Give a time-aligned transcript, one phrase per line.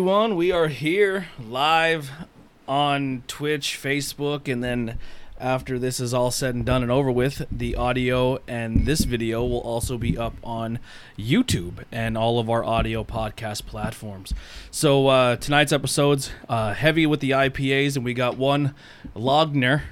[0.00, 0.34] everyone.
[0.34, 2.10] We are here live
[2.66, 4.98] on Twitch, Facebook, and then
[5.38, 9.44] after this is all said and done and over with, the audio and this video
[9.44, 10.78] will also be up on
[11.18, 14.32] YouTube and all of our audio podcast platforms.
[14.70, 18.74] So uh, tonight's episode's uh, heavy with the IPAs, and we got one
[19.14, 19.82] Logner.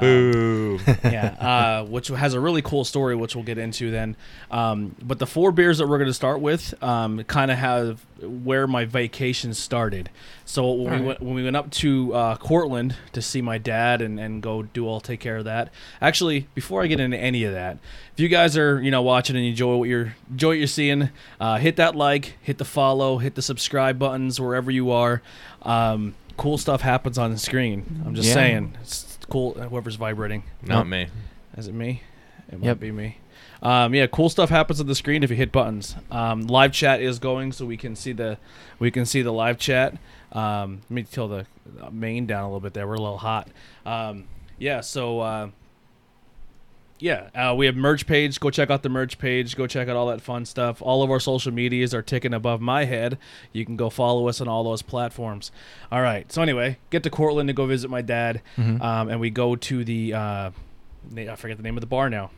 [0.00, 0.78] Boo.
[1.04, 4.16] yeah, uh, which has a really cool story, which we'll get into then.
[4.50, 8.04] Um, but the four beers that we're going to start with um, kind of have
[8.20, 10.08] where my vacation started.
[10.44, 14.00] So when we went when we went up to uh, Cortland to see my dad
[14.00, 15.70] and, and go do all take care of that.
[16.00, 17.78] Actually, before I get into any of that,
[18.14, 21.10] if you guys are you know watching and enjoy what you're enjoy what you're seeing,
[21.40, 25.20] uh, hit that like, hit the follow, hit the subscribe buttons wherever you are.
[25.62, 28.02] Um, cool stuff happens on the screen.
[28.06, 28.34] I'm just Yeah.
[28.34, 29.54] saying, it's cool.
[29.54, 30.44] Whoever's vibrating.
[30.62, 31.08] Not me.
[31.56, 32.02] Is it me?
[32.50, 32.80] It might Yep.
[32.80, 33.18] be me.
[33.62, 35.96] Um, yeah, cool stuff happens on the screen if you hit buttons.
[36.10, 38.38] Um, live chat is going, so we can see the
[38.78, 39.94] we can see the live chat.
[40.32, 41.46] Um, let me tilt the
[41.84, 42.86] uh, main down a little bit there.
[42.86, 43.48] We're a little hot.
[43.84, 44.24] Um,
[44.58, 45.48] yeah, so uh,
[46.98, 48.40] yeah, uh, we have merch page.
[48.40, 49.56] Go check out the merch page.
[49.56, 50.80] Go check out all that fun stuff.
[50.80, 53.18] All of our social medias are ticking above my head.
[53.52, 55.50] You can go follow us on all those platforms.
[55.92, 56.30] All right.
[56.32, 58.80] So anyway, get to Cortland to go visit my dad, Mhm.
[58.82, 60.50] um, and we go to the uh,
[61.16, 62.30] I forget the name of the bar now.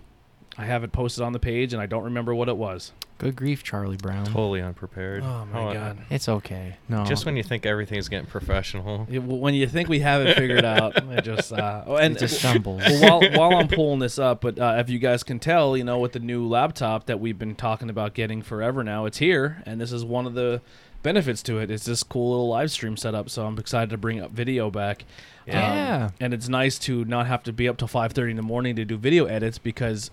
[0.61, 2.93] I have it posted on the page, and I don't remember what it was.
[3.19, 4.27] Good grief, Charlie Brown.
[4.27, 5.23] Totally unprepared.
[5.25, 5.99] Oh my How- god!
[6.11, 6.77] It's okay.
[6.89, 7.05] No.
[7.05, 9.07] Just when you think everything's getting professional.
[9.11, 12.19] It- when you think we have it figured out, it just uh, oh, and it
[12.19, 12.83] just stumbles.
[12.85, 15.85] well, while while I'm pulling this up, but uh, if you guys can tell, you
[15.85, 19.63] know, with the new laptop that we've been talking about getting forever now, it's here,
[19.67, 20.61] and this is one of the
[21.03, 21.71] benefits to it.
[21.71, 25.03] It's this cool little live stream setup, so I'm excited to bring up video back.
[25.49, 26.11] Um, Yeah.
[26.21, 28.85] and it's nice to not have to be up till 5:30 in the morning to
[28.85, 30.11] do video edits because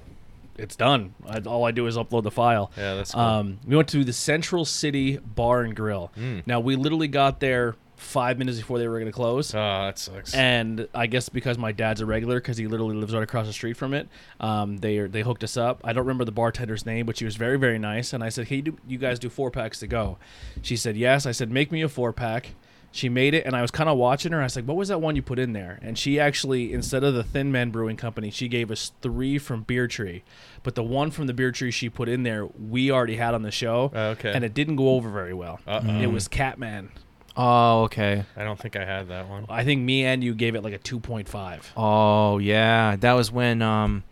[0.57, 1.13] it's done.
[1.27, 2.71] I, all I do is upload the file.
[2.77, 3.21] Yeah, that's cool.
[3.21, 6.11] Um, we went to the Central City Bar and Grill.
[6.17, 6.43] Mm.
[6.45, 9.53] Now we literally got there five minutes before they were going to close.
[9.53, 10.33] Oh, that sucks.
[10.33, 13.53] And I guess because my dad's a regular, because he literally lives right across the
[13.53, 14.07] street from it,
[14.39, 15.81] um, they they hooked us up.
[15.83, 18.13] I don't remember the bartender's name, but she was very very nice.
[18.13, 20.17] And I said, "Hey, do, you guys do four packs to go?"
[20.61, 22.55] She said, "Yes." I said, "Make me a four pack."
[22.95, 24.39] She made it, and I was kind of watching her.
[24.39, 27.03] I was like, "What was that one you put in there?" And she actually, instead
[27.03, 30.23] of the Thin Man Brewing Company, she gave us three from Beer Tree.
[30.63, 33.41] But the one from the Beer Tree she put in there, we already had on
[33.41, 34.31] the show, Oh, okay.
[34.33, 35.59] and it didn't go over very well.
[35.67, 35.99] Uh-oh.
[36.01, 36.89] It was Catman.
[37.35, 38.23] oh, okay.
[38.37, 39.45] I don't think I had that one.
[39.49, 41.69] I think me and you gave it like a two point five.
[41.75, 42.95] Oh, yeah.
[42.95, 44.03] That was when um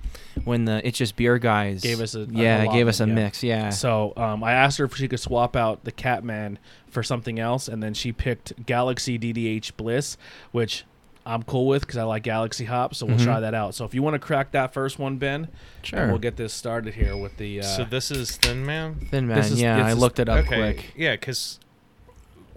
[0.43, 3.13] when the It's Just Beer guys Gave us a- a yeah gave us a yeah.
[3.13, 3.43] mix.
[3.43, 3.69] Yeah.
[3.69, 6.59] So um, I asked her if she could swap out the Catman
[6.93, 10.15] for something else, and then she picked Galaxy DDH Bliss,
[10.51, 10.85] which
[11.25, 12.93] I'm cool with because I like Galaxy Hop.
[12.95, 13.23] So we'll Mhm.
[13.23, 13.75] try that out.
[13.75, 15.47] So if you want to crack that first one, Ben,
[15.81, 16.07] Sure.
[16.07, 17.61] we'll get this started here with the.
[17.61, 18.95] Uh, so this is Thin Man?
[19.09, 19.37] Thin Man.
[19.37, 20.73] this is- yeah, I is- looked it up okay.
[20.73, 20.93] quick.
[20.97, 21.59] Yeah, because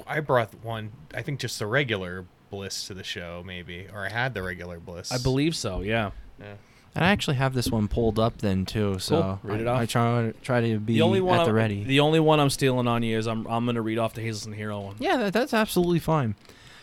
[0.06, 3.86] I brought one, I think just the regular Bliss to the show, maybe.
[3.92, 5.10] Or I had the regular Bliss.
[5.12, 5.80] I believe so.
[5.80, 6.10] Yeah.
[6.40, 6.54] Yeah.
[6.96, 8.98] And I actually have this one pulled up then too.
[8.98, 9.80] So Read it I, off.
[9.80, 11.84] I try try to be the only one at the I'm, ready.
[11.84, 14.54] The only one I'm stealing on you is I'm I'm gonna read off the Hazleton
[14.54, 14.96] Hero one.
[14.98, 16.34] Yeah, that, that's absolutely fine.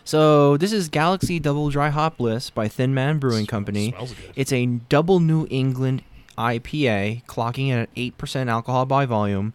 [0.05, 3.95] So this is Galaxy Double Dry Hop Bliss by Thin Man Brewing Company.
[4.35, 6.03] It's a double New England
[6.37, 9.53] IPA, clocking in at 8% alcohol by volume.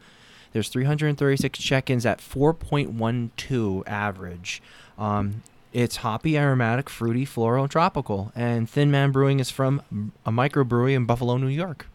[0.53, 4.63] There's 336 check-ins at 4.12 average.
[4.97, 5.43] Um,
[5.73, 8.33] it's hoppy, aromatic, fruity, floral, and tropical.
[8.35, 11.87] And Thin Man Brewing is from a microbrewery in Buffalo, New York.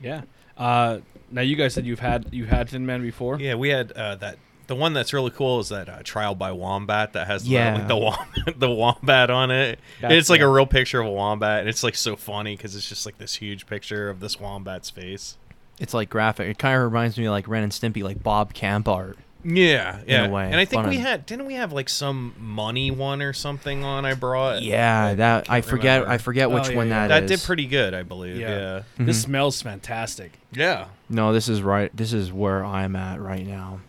[0.00, 0.22] Yeah.
[0.56, 0.98] Uh,
[1.30, 3.38] now you guys said you've had you've had Thin Man before.
[3.40, 4.38] Yeah, we had uh, that.
[4.68, 7.72] The one that's really cool is that uh, Trial by Wombat that has Yeah.
[7.72, 9.80] the, like the wombat, the wombat on it.
[10.00, 10.50] That's it's like cool.
[10.50, 13.18] a real picture of a wombat, and it's like so funny because it's just like
[13.18, 15.36] this huge picture of this wombat's face.
[15.80, 16.48] It's like graphic.
[16.48, 19.18] It kind of reminds me of like Ren and Stimpy, like Bob Camp art.
[19.44, 20.28] Yeah, yeah.
[20.28, 20.46] way.
[20.46, 23.82] And I think we and- had didn't we have like some money one or something
[23.84, 24.62] on I brought?
[24.62, 26.02] Yeah, that I forget.
[26.02, 26.12] remember.
[26.14, 27.08] I forget Oh, which yeah, one yeah.
[27.08, 27.40] that that is.
[27.40, 28.36] did pretty good, I believe.
[28.36, 28.48] Yeah.
[28.48, 28.82] Yeah.
[29.04, 29.24] This Mhm.
[29.24, 30.38] smells fantastic.
[30.52, 30.86] Yeah.
[31.08, 31.90] No, this is right.
[31.96, 33.80] This is where I'm at right now.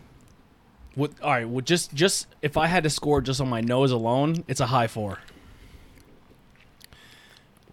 [0.96, 1.48] What, all right.
[1.48, 4.66] Well, just just if I had to score just on my nose alone, it's a
[4.66, 5.18] high four.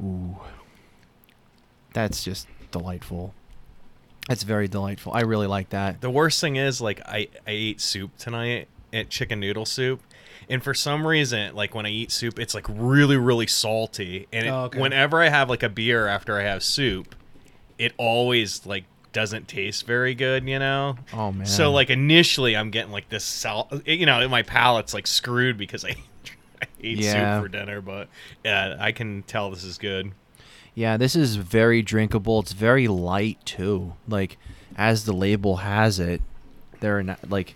[0.04, 0.38] Ooh.
[1.94, 3.34] That's just delightful.
[4.28, 5.14] That's very delightful.
[5.14, 6.02] I really like that.
[6.02, 10.02] The worst thing is like I I ate soup tonight, at chicken noodle soup.
[10.50, 14.28] And for some reason, like when I eat soup, it's like really, really salty.
[14.34, 14.80] And it, Oh, okay.
[14.80, 17.16] whenever I have like a beer after I have soup,
[17.78, 18.84] it always like
[19.14, 20.96] doesn't taste very good, you know?
[21.14, 21.46] Oh man.
[21.46, 23.72] So like initially, I'm getting like this salt.
[23.88, 25.90] Eh, you know, my palate's like screwed because I,
[26.62, 27.38] I ate Yeah.
[27.40, 27.82] soup for dinner.
[27.82, 28.08] But
[28.44, 30.12] yeah, I can tell this is good.
[30.74, 32.40] Yeah, this is very drinkable.
[32.40, 33.94] It's very light too.
[34.08, 34.38] Like
[34.78, 36.22] as the label has it,
[36.80, 37.56] they're not like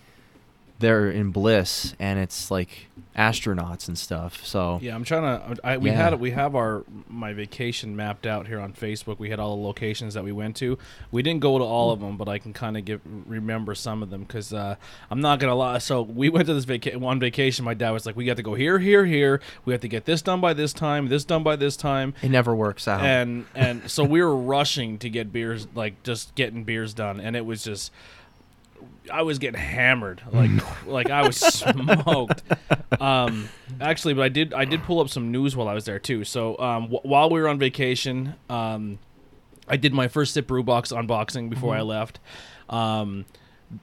[0.78, 4.44] they're in bliss and it's like astronauts and stuff.
[4.44, 5.66] So Yeah, I'm trying to.
[5.66, 5.96] I, we Yeah.
[6.10, 9.18] had we have our my vacation mapped out here on Facebook.
[9.18, 10.78] We had all the locations that we went to.
[11.10, 14.02] We didn't go to all of them, but I can kind of give remember some
[14.02, 14.76] of them because uh,
[15.10, 15.78] I'm not gonna lie.
[15.78, 17.64] So we went to this vaca- one vacation.
[17.64, 19.40] My dad was like, "We got to go here, here, here.
[19.64, 21.08] We have to get this done by this time.
[21.08, 23.00] This done by this time." it never works out.
[23.02, 27.34] and and so we were rushing to get beers like just getting beers done and
[27.36, 27.90] it was just
[29.10, 30.50] I was getting hammered like
[30.86, 32.42] like I was smoked.
[33.00, 33.48] Um
[33.80, 36.24] actually but I did I did pull up some news while I was there too.
[36.24, 38.98] So um wh- while we were on vacation um
[39.68, 42.18] I did my first sip brew box unboxing before I left.
[42.68, 43.24] Um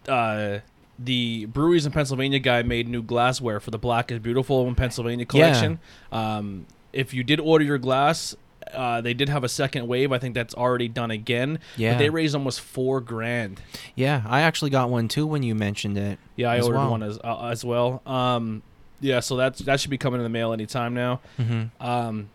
[0.07, 0.59] uh
[0.99, 5.25] the breweries in Pennsylvania guy made new glassware for the Black is Beautiful in Pennsylvania
[5.25, 5.79] collection.
[6.11, 8.35] Um, if you did order your glass,
[8.73, 10.11] uh, they did have a second wave.
[10.11, 11.59] I think that's already done again.
[11.77, 11.93] Yeah.
[11.93, 13.61] But they raised almost four grand.
[13.95, 16.19] yeah, I actually got one too when you mentioned it.
[16.35, 16.91] Yeah, I ordered well.
[16.91, 18.01] one as uh, as well.
[18.05, 18.63] Um,
[18.99, 21.19] yeah, so that's that should be coming in the mail anytime now.
[21.39, 21.85] Mm-hmm.
[21.85, 22.29] Um,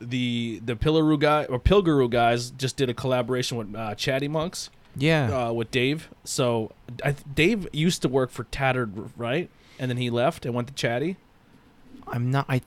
[0.00, 4.28] the the Pillaru guy or Pilger Ruh guys just did a collaboration with uh, Chatty
[4.28, 5.48] Monks Yeah.
[5.48, 6.08] uh, with Dave.
[6.24, 6.70] So
[7.04, 9.50] I, Dave used to work for Tattered, right?
[9.78, 11.16] And then he left and went to Chatty.
[12.06, 12.46] I'm not.
[12.48, 12.60] I.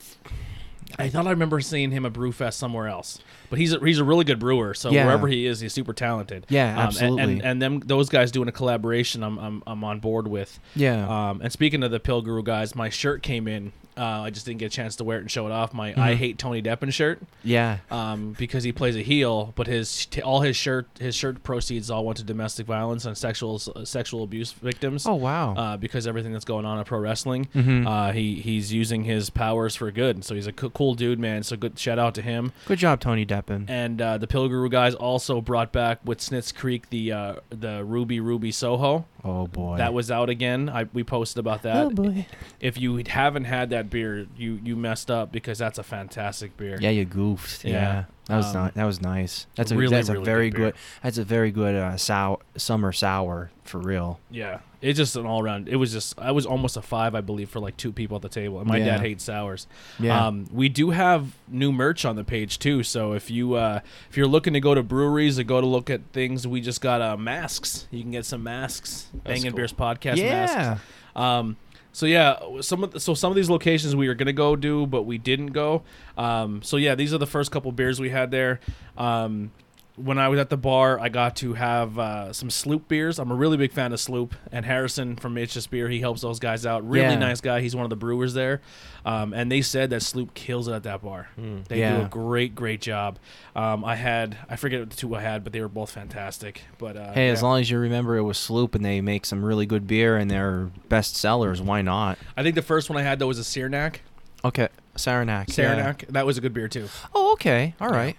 [0.98, 3.18] I thought I remember seeing him at Brewfest somewhere else,
[3.50, 4.74] but he's a, he's a really good brewer.
[4.74, 5.06] So Yeah.
[5.06, 6.44] wherever he is, he's super talented.
[6.48, 7.22] Yeah, Um, and- absolutely.
[7.22, 10.58] and, and them those guys doing a collaboration, I'm I'm, I'm on board with.
[10.76, 11.06] Yeah.
[11.30, 13.72] Um, and speaking of the Pilger Ruh guys, my shirt came in.
[13.96, 15.74] Uh, I just didn't get a chance to wear it and show it off.
[15.74, 16.16] My I Mhm.
[16.16, 17.78] hate Tony Deppen shirt yeah.
[17.90, 21.90] um, because he plays a heel, but his t- all his shirt his shirt proceeds
[21.90, 25.06] all went to domestic violence and sexual sexual abuse victims.
[25.06, 25.54] Oh wow.
[25.54, 27.86] Uh, because everything that's going on in pro wrestling, Mhm.
[27.86, 30.24] uh, he he's using his powers for good.
[30.24, 31.42] So he's a co- cool dude, man.
[31.42, 32.52] So good shout out to him.
[32.66, 33.66] Good job, Tony Deppen.
[33.68, 37.84] And uh, the Pilger Ruh guys also brought back with Snitz Creek the uh, the
[37.84, 39.76] Ruby Ruby Soho oh boy.
[39.76, 40.68] that was out again.
[40.68, 41.86] I we posted about that.
[41.86, 42.26] Oh boy.
[42.60, 46.78] If you haven't had that beer, you you messed up because that's a fantastic beer.
[46.80, 47.64] Yeah, you goofed.
[47.64, 47.70] Yeah.
[47.72, 48.04] Yeah.
[48.26, 48.74] That was Um, not.
[48.74, 49.46] That was nice.
[49.56, 50.70] That's a really, that's a very good beer.
[50.70, 50.74] good.
[51.02, 54.20] That's a very good uh, sour summer sour for real.
[54.30, 55.68] Yeah, it's just an all around.
[55.68, 58.22] It was just I was almost a five, I believe, for like two people at
[58.22, 58.60] the table.
[58.60, 58.84] And my Yeah.
[58.96, 59.66] dad hates sours.
[59.98, 60.24] Yeah.
[60.26, 62.84] Um, we do have new merch on the page too.
[62.84, 65.90] So if you uh, if you're looking to go to breweries or go to look
[65.90, 67.88] at things, we just got uh, masks.
[67.90, 69.08] You can get some masks.
[69.12, 69.56] That's Bangin' cool.
[69.56, 70.46] Beers podcast yeah.
[70.46, 70.82] masks.
[71.16, 71.56] Um,
[71.92, 74.86] so yeah, some of the, so some of these locations we were gonna go do,
[74.86, 75.82] but we didn't go.
[76.16, 78.60] Um, so yeah, these are the first couple beers we had there.
[78.96, 79.52] Um,
[79.96, 83.18] when I was at the bar, I got to have uh, some Sloop beers.
[83.18, 86.38] I'm a really big fan of Sloop, and Harrison from Mitch's Beer, he helps those
[86.38, 86.88] guys out.
[86.88, 87.18] Really Yeah.
[87.18, 87.60] nice guy.
[87.60, 88.62] He's one of the brewers there,
[89.04, 91.28] um, and they said that Sloop kills it at that bar.
[91.38, 91.68] Mm.
[91.68, 93.18] They do a great, great job.
[93.54, 96.62] Um, I had I forget what the two I had, but they were both fantastic.
[96.78, 97.32] But uh, Hey, yeah.
[97.32, 100.16] as long as you remember it was Sloop and they make some really good beer
[100.16, 102.18] and they're best sellers, why not?
[102.36, 104.00] I think the first one I had though was a Saranac.
[104.44, 105.48] Okay, Saranac.
[105.48, 105.54] yeah.
[105.54, 106.04] Saranac.
[106.08, 106.88] That was a good beer too.
[107.14, 107.74] Oh, okay.
[107.80, 108.16] All right.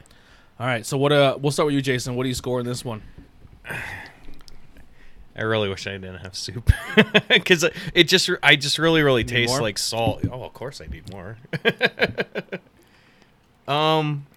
[0.60, 1.12] All right, so what?
[1.12, 2.16] Uh, we'll start with you, Jason.
[2.16, 3.02] What do you score in this one?
[5.36, 6.72] I really wish I didn't have soup
[7.28, 9.62] because it just I just really really Need tastes more?
[9.62, 10.24] like salt.
[10.32, 11.38] Oh, of course I need more.
[13.68, 14.28] um,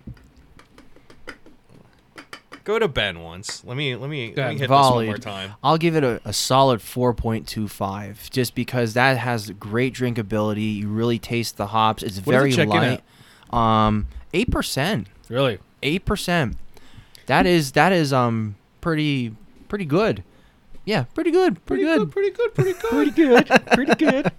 [2.64, 3.62] go to Ben once.
[3.64, 5.52] Let me let me, let me hit this one more time.
[5.62, 10.76] I'll give it a, a solid 4.25 just because that has great drinkability.
[10.76, 12.02] You really taste the hops.
[12.02, 13.02] It's What does it very check light.
[13.52, 15.06] Um, 8%.
[15.28, 15.58] Really?
[15.83, 16.54] 8%.
[17.26, 19.35] That is that is um pretty
[19.68, 20.23] pretty good.
[20.85, 21.64] Yeah, pretty good.
[21.66, 22.12] Pretty, good.
[22.12, 22.54] Pretty good.
[22.54, 22.85] Pretty good.
[22.85, 23.47] Pretty good.
[23.73, 24.33] pretty good.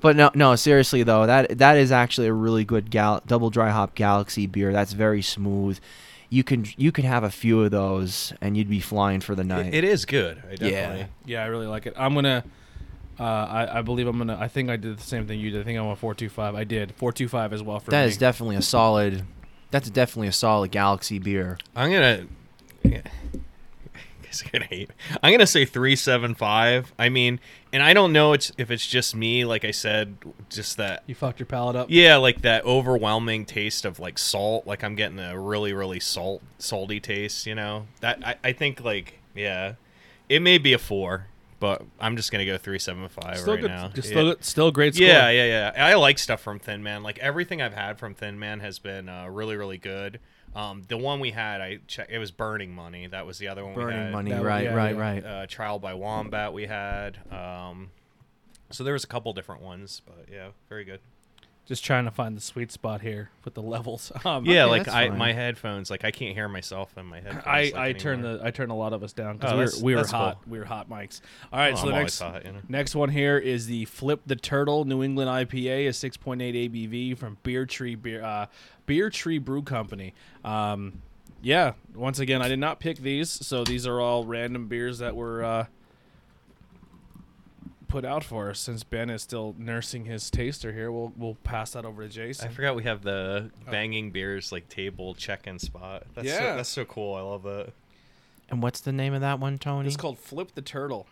[0.00, 3.70] But no, no, seriously though, that that is actually a really good gal- double dry
[3.70, 4.72] hop Galaxy beer.
[4.72, 5.78] That's very smooth.
[6.30, 9.44] You can you can have a few of those and you'd be flying for the
[9.44, 9.66] night.
[9.66, 10.42] It, it is good.
[10.50, 11.06] I definitely.
[11.26, 11.94] Yeah, I really like it.
[11.96, 12.44] I'm gonna.
[13.20, 14.36] Uh, I, I believe I'm gonna.
[14.40, 15.60] I think I did the same thing you did.
[15.60, 16.54] I think I went four two five.
[16.54, 18.08] I did four two five as well for That me.
[18.08, 19.22] is definitely a solid.
[19.74, 21.58] That's definitely a solid Galaxy beer.
[21.74, 22.26] I'm gonna.
[22.84, 23.00] Yeah.
[24.22, 24.88] Guys are gonna hate.
[25.20, 26.94] I'm gonna say three seven five.
[26.96, 27.40] I mean,
[27.72, 29.44] and I don't know it's, if it's just me.
[29.44, 30.16] Like I said,
[30.48, 31.88] just that you fucked your palate up.
[31.90, 34.64] Yeah, like that overwhelming taste of like salt.
[34.64, 37.44] Like I'm getting a really, really salt, salty taste.
[37.44, 39.72] You know that I, I think like yeah,
[40.28, 41.26] it may be a four,
[41.60, 43.70] but I'm just gonna go three seven five Still right good.
[43.70, 43.90] now.
[44.00, 44.34] Still, yeah.
[44.40, 45.06] still great score.
[45.06, 45.86] yeah, yeah, yeah.
[45.86, 47.02] I like stuff from Thin Man.
[47.02, 50.20] Like everything I've had from Thin Man has been uh, really, really good.
[50.54, 52.12] Um, the one we had, I checked.
[52.12, 53.06] It was Burning Money.
[53.08, 53.74] That was the other one.
[53.74, 54.12] we Burning had.
[54.12, 55.00] money, That- right, yeah, right, yeah.
[55.00, 55.24] right.
[55.24, 57.18] Uh, Trial by Wombat we had.
[57.32, 57.90] Um,
[58.70, 61.00] so there was a couple different ones, but yeah, very good.
[61.66, 64.12] Just trying to find the sweet spot here with the levels.
[64.26, 65.16] Um, Yeah, Okay, like I fine.
[65.18, 67.44] my headphones, like I can't hear myself in my headphones.
[67.46, 69.94] I, like, I turn the I turn a lot of us down because Oh, we
[69.94, 70.52] were we were hot cool.
[70.52, 71.20] we were hot mics.
[71.52, 72.58] All right, Oh, so I'm the next hot, you know?
[72.68, 76.38] next one here is the Flip the Turtle New England IPA, a 6.8
[76.70, 78.46] ABV from Beer Tree Beer uh,
[78.84, 80.12] Beer Tree Brew Company.
[80.44, 81.00] Um,
[81.42, 85.14] yeah, once again, I did not pick these, so these are all random beers that
[85.16, 85.66] were uh,
[87.88, 88.58] put out for us.
[88.58, 92.48] Since Ben is still nursing his taster here, we'll we'll pass that over to Jason.
[92.48, 93.70] I forgot we have the oh.
[93.70, 96.04] banging beers like table check-in spot.
[96.14, 96.38] That's Yeah.
[96.38, 97.14] so, that's so cool.
[97.14, 97.72] I love that.
[98.50, 99.88] And what's the name of that one, Tony?
[99.88, 101.06] It's called Flip the Turtle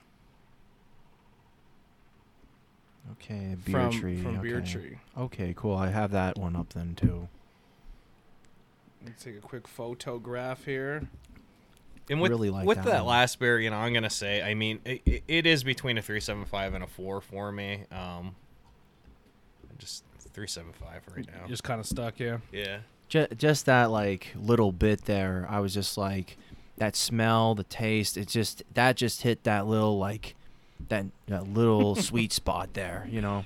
[3.13, 4.23] okay, Beer from Tree.
[4.23, 4.61] from Beer.
[4.61, 4.99] Tree.
[5.17, 5.77] Okay, cool.
[5.77, 7.29] I have that one up then too.
[9.05, 11.09] Let's take a quick photograph here.
[12.11, 14.55] And with, Really like with that that, last beer, you know, I'm gonna say, I
[14.55, 17.85] mean, it, it is between a three seven five and a four for me.
[17.93, 18.35] Um,
[19.79, 21.47] just three seven five right now.
[21.47, 22.39] Just kind of stuck, yeah.
[22.51, 22.79] yeah,
[23.09, 26.37] Just, just that like little bit there, I was just like,
[26.79, 30.35] that smell, the taste, it just that just hit that little like,
[30.89, 33.45] that that little sweet spot there, you know.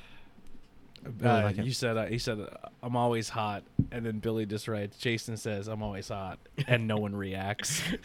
[1.21, 2.47] Really Uh, like you said uh, he said uh,
[2.83, 4.97] I'm always hot, and then Billy just writes.
[4.97, 7.81] Jason says I'm always hot, and no one reacts.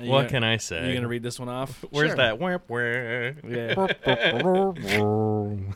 [0.00, 0.88] what can I say?
[0.88, 1.84] You gonna read this one off?
[1.90, 2.16] Where's Sure.
[2.16, 2.38] that?
[2.38, 3.36] Where, where?
[3.46, 3.74] Yeah.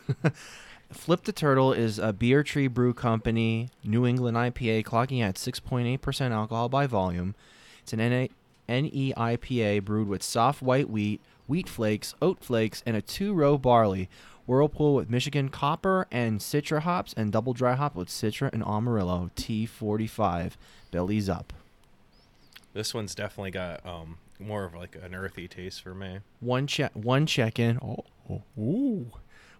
[0.91, 6.31] Flip the Turtle is a Beer Tree Brew Company New England IPA clocking at 6.8%
[6.31, 7.35] alcohol by volume.
[7.81, 8.27] It's an NA-
[8.69, 13.57] NE IPA brewed with soft white wheat, wheat flakes, oat flakes, and a two row
[13.57, 14.07] barley.
[14.45, 19.31] Whirlpool with Michigan copper and Citra hops, and double dry hop with Citra and Amarillo.
[19.35, 20.53] T45.
[20.91, 21.53] Bellies up.
[22.73, 26.19] This one's definitely got um more of like an earthy taste for me.
[26.39, 26.91] One check.
[26.93, 27.79] One check in.
[27.81, 29.11] Oh, oh, ooh.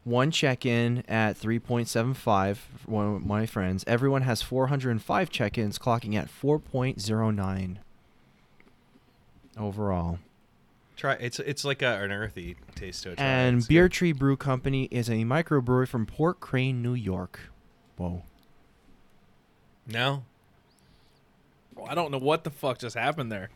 [0.04, 2.58] One check in at 3.75.
[2.86, 3.84] One of my friends.
[3.88, 7.78] Everyone has 405 check ins, clocking at 4.09
[9.58, 10.20] overall.
[10.96, 13.18] Try it's it's like a, an earthy taste to it.
[13.18, 13.26] Try.
[13.26, 13.92] And It's Beer good.
[13.94, 17.40] Tree Brew Company is a microbrewery from Port Crane, New York.
[17.98, 18.24] Whoa.
[19.88, 20.24] No,
[21.76, 23.50] Well, I don't know what the fuck just happened there.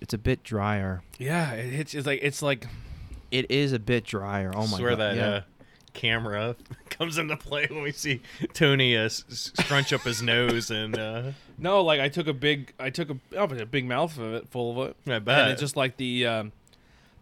[0.00, 1.02] It's a bit drier.
[1.18, 1.94] Yeah, it hits.
[1.94, 2.66] It's like it's like
[3.30, 4.52] It is a bit drier.
[4.54, 4.98] Oh my swear god.
[5.00, 5.28] that yeah.
[5.28, 5.40] uh,
[5.92, 6.56] camera
[6.90, 8.20] comes into play when we see
[8.54, 11.22] Tony uh, scrunch up his nose and uh,
[11.58, 14.80] no, like I took a big, I took a, a big mouth of it, full
[14.80, 15.40] of it, I bet.
[15.40, 16.52] and it just like the um,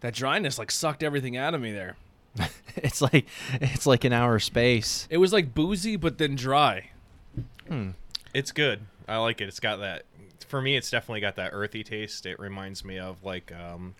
[0.01, 1.95] that dryness like sucked everything out of me there.
[2.75, 5.07] it's like it's like an hour space.
[5.09, 6.91] It was like boozy, but then dry.
[7.67, 7.91] Hmm.
[8.33, 8.81] It's good.
[9.07, 9.47] I like it.
[9.47, 10.03] It's got that.
[10.47, 12.25] For me, it's definitely got that earthy taste.
[12.25, 13.95] It reminds me of like um,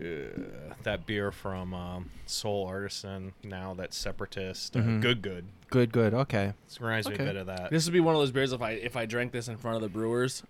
[0.00, 3.32] uh, that beer from um, Soul Artisan.
[3.42, 4.76] Now that's Separatist.
[4.76, 5.00] Uh, Mhm.
[5.00, 5.44] Good, good.
[5.70, 6.14] Good, good.
[6.14, 6.46] Okay.
[6.68, 7.24] It reminds me Okay.
[7.24, 7.70] a bit of that.
[7.70, 9.76] This would be one of those beers if I if I drank this in front
[9.76, 10.42] of the brewers,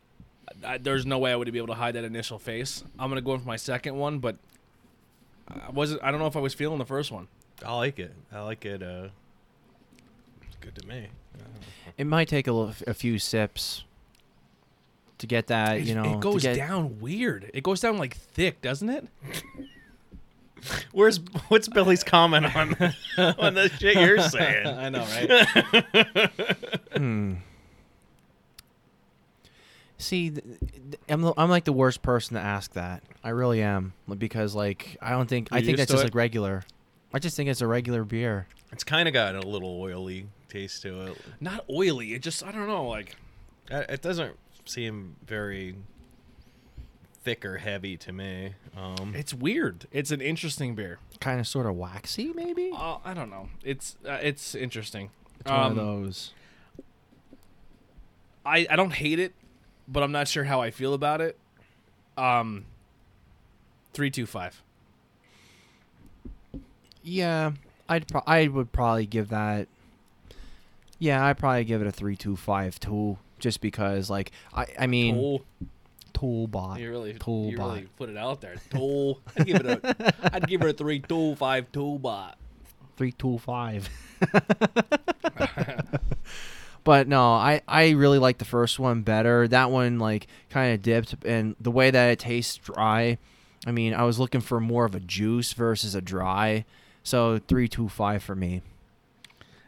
[0.65, 2.85] I, there's no way I would be able to hide that initial face.
[2.99, 4.37] I'm gonna go in for my second one, but
[5.49, 6.03] I wasn't.
[6.03, 7.29] I don't know if I was feeling the first one.
[7.65, 8.13] I like it.
[8.33, 8.83] I like it.
[8.83, 9.09] Uh,
[10.47, 11.09] it's good to me.
[11.97, 13.85] It might take a, little, a few sips
[15.19, 16.15] to get that, It, you know.
[16.15, 17.51] it goes get- down weird.
[17.55, 19.07] It goes down like thick, doesn't it?
[20.93, 21.19] Where's
[21.49, 22.71] what's Billy's comment on
[23.39, 24.67] on the shit you're saying?
[24.79, 26.31] I know, right?
[26.97, 27.35] Hmm.
[29.99, 33.03] See, th- th- I'm I'm like the worst person to ask that.
[33.25, 36.07] I really am because like I don't think I You're think that's just it?
[36.09, 36.65] like regular.
[37.15, 38.47] I just think it's a regular beer.
[38.73, 41.19] It's kind of got a little oily taste to it.
[41.41, 42.13] Not oily.
[42.15, 42.89] It just I don't know.
[42.89, 43.17] Like
[43.71, 45.77] It doesn't seem very
[47.23, 48.55] thick or heavy to me.
[48.77, 49.87] Um, it's weird.
[49.91, 50.99] It's an interesting beer.
[51.21, 52.71] Kind of sort of waxy, maybe.
[52.75, 53.49] Uh, I don't know.
[53.65, 55.11] It's uh, it's interesting.
[55.41, 56.33] It's one of Um, those.
[58.45, 59.33] I I don't hate it,
[59.89, 61.37] but I'm not sure how I feel about it.
[62.17, 62.65] Um,
[63.93, 64.63] three two five.
[67.03, 67.53] Yeah,
[67.89, 69.69] I'd pro- I would probably give that.
[70.99, 74.87] Yeah, I'd probably give it a three two five two, just because like I I
[74.87, 75.45] mean Tool.
[76.13, 78.57] tool bot You really, tool you bot really put it out there.
[78.71, 79.21] Tool.
[79.37, 82.39] I'd give it a, I'd give it a three tool five tool bot.
[82.97, 83.89] three two five.
[86.85, 89.49] But no, I, I really like the first one better.
[89.49, 93.19] That one like kind of dipped, and the way that it tastes dry.
[93.67, 96.65] I mean, I was looking for more of a juice versus a dry,
[97.03, 98.63] so three two five for me.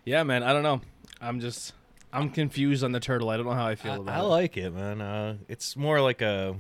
[0.05, 0.45] Yeah, man.
[0.45, 0.81] I don't know.
[1.21, 1.73] I'm just,
[2.13, 3.29] I'm confused on the turtle.
[3.29, 4.23] I don't know how I feel I, about I it.
[4.23, 5.01] I like it, man.
[5.01, 6.57] Uh, it's more like a.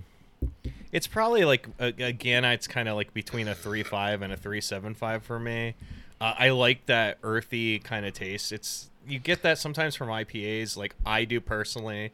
[0.92, 4.36] It's probably like a, again, it's kind of like between a three five and a
[4.36, 5.74] three seven five for me.
[6.20, 8.52] Uh, I like that earthy kind of taste.
[8.52, 12.12] It's you get that sometimes from IPAs, like I do personally.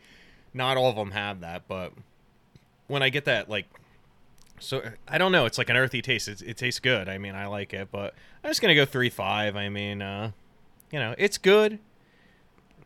[0.52, 1.92] Not all of them have that, but
[2.86, 3.66] when I get that, like,
[4.60, 6.28] so I don't know, it's like an earthy taste.
[6.28, 7.08] It, it tastes good.
[7.08, 9.56] I mean, I like it, but I'm just gonna go three five.
[9.56, 10.30] I mean, uh,
[10.92, 11.80] you know, it's good,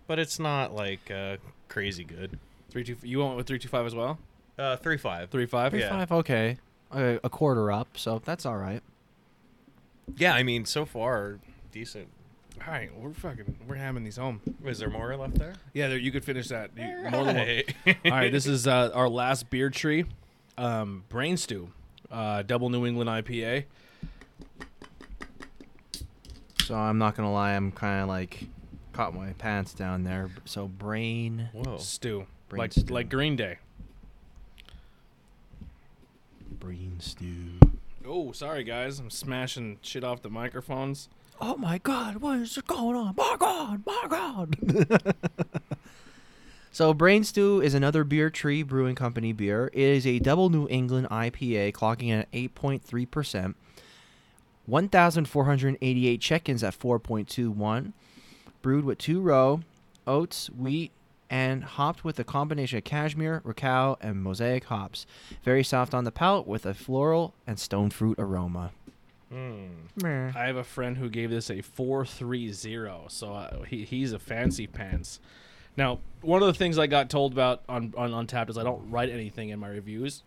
[0.09, 1.37] but it's not like uh,
[1.69, 2.37] crazy good.
[2.71, 2.97] Three two.
[3.03, 4.19] You went with three two five as well.
[4.59, 5.31] Uh, three five.
[5.31, 5.71] Three five.
[5.71, 5.91] Three Yeah.
[5.91, 6.59] five, okay,
[6.91, 8.83] a, a quarter up, so that's all right.
[10.17, 11.39] Yeah, I mean, so far
[11.71, 12.09] decent.
[12.67, 14.41] All right, we're fucking we're hamming these home.
[14.65, 15.53] Is there more left there?
[15.75, 16.71] Yeah, there, you could finish that.
[16.77, 17.37] You, more than one.
[17.37, 17.75] Alright.
[17.87, 20.07] All right, this is uh, our last beer tree,
[20.57, 21.71] um, Brain Stew,
[22.11, 23.65] uh, double New England IPA.
[26.65, 28.45] So I'm not gonna lie, I'm kind of like
[28.99, 30.29] caught my pants down there.
[30.45, 31.77] So brain, Whoa.
[31.79, 32.93] Stew, Brain like stew.
[32.93, 33.59] like Green Day.
[36.59, 37.61] brain stew.
[38.05, 41.09] Oh, sorry guys, I'm smashing shit off the microphones.
[41.41, 43.15] Oh my God, what is going on?
[43.17, 44.57] My God, my God.
[46.73, 49.71] so, Brain Stew is another Beer Tree Brewing Company beer.
[49.73, 53.55] It is a double New England IPA, clocking in at 8.3%.
[54.67, 57.93] 1,488 check-ins at 4.21.
[58.69, 59.63] Brewed with two row,
[60.07, 60.93] oats, wheat,
[61.31, 65.07] and hopped with a combination of cashmere, Rakau, and mosaic hops.
[65.43, 68.73] Very soft on the palate with a floral and stone fruit aroma.
[69.31, 69.69] Hmm.
[70.05, 74.13] I have a friend who gave this a four three zero, so uh, he he's
[74.13, 75.19] a fancy pants.
[75.79, 78.91] Now, one of the things I got told about on on Untappd is I don't
[78.91, 80.25] write anything in my reviews,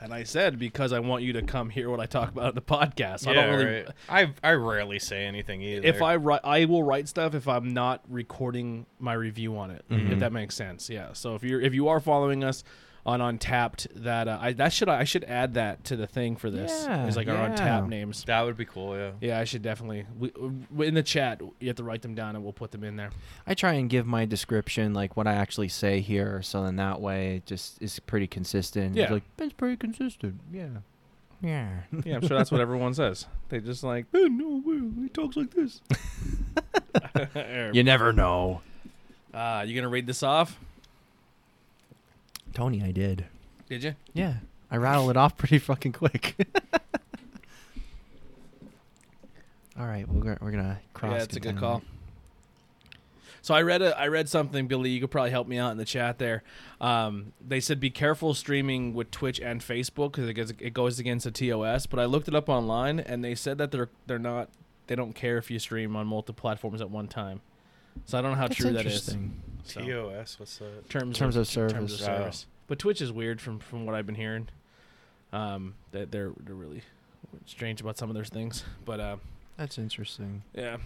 [0.00, 2.54] and I said because I want you to come hear what I talk about in
[2.54, 3.26] the podcast.
[3.26, 3.82] I don't really.
[3.82, 3.88] right.
[4.08, 5.86] I I rarely say anything either.
[5.86, 9.84] If I write, I will write stuff if I'm not recording my review on it.
[9.90, 10.18] If Mhm.
[10.20, 11.12] that makes sense, yeah.
[11.12, 12.64] So if you're if you are following us
[13.06, 16.50] on Untappd, that uh, I that should I should add that to the thing for
[16.50, 16.84] this.
[16.86, 17.54] Yeah, It's like our yeah.
[17.54, 18.24] Untappd names.
[18.24, 18.96] that would be cool.
[18.96, 19.12] Yeah.
[19.20, 20.04] Yeah, I should definitely.
[20.18, 22.82] We, w- in the chat, you have to write them down, and we'll put them
[22.84, 23.10] in there.
[23.46, 27.00] I try and give my description like what I actually say here, so then that
[27.00, 28.98] way it just is pretty consistent.
[28.98, 29.14] It's Yeah.
[29.14, 30.40] like it's pretty consistent.
[30.52, 30.66] Yeah,
[31.40, 31.68] yeah.
[32.04, 33.26] Yeah, I'm sure that's what everyone says.
[33.50, 35.80] They just like, oh, no, well, he talks like this.
[37.72, 38.62] you never know.
[39.34, 40.58] Ah, you gonna read this off?
[42.56, 43.26] Tony, I did.
[43.68, 43.94] Did you?
[44.14, 44.36] Yeah,
[44.70, 46.34] I rattled it off pretty fucking quick.
[49.78, 51.12] All right, we're gonna, we're gonna cross.
[51.12, 51.82] yeah, it's a good call.
[53.42, 54.88] So I read a I read something, Billy.
[54.88, 56.42] You could probably help me out in the chat there.
[56.80, 60.98] Um, they said be careful streaming with Twitch and Facebook because it goes, it goes
[60.98, 61.84] against the TOS.
[61.84, 64.48] But I looked it up online, and they said that they're they're not
[64.86, 67.42] they don't care if you stream on multiple platforms at one time.
[68.06, 69.14] So I don't know how That's true that is.
[69.74, 69.86] Interesting.
[69.92, 70.38] So, TOS.
[70.40, 70.88] What's that?
[70.90, 71.94] terms, Terms of Terms service.
[71.94, 72.04] of Oh.
[72.18, 72.46] service.
[72.68, 74.48] But Twitch is weird from from what I've been hearing.
[75.32, 76.82] Um, that they're they're really
[77.46, 78.64] strange about some of their things.
[78.84, 79.16] But uh,
[79.56, 80.42] That's interesting.
[80.54, 80.76] yeah,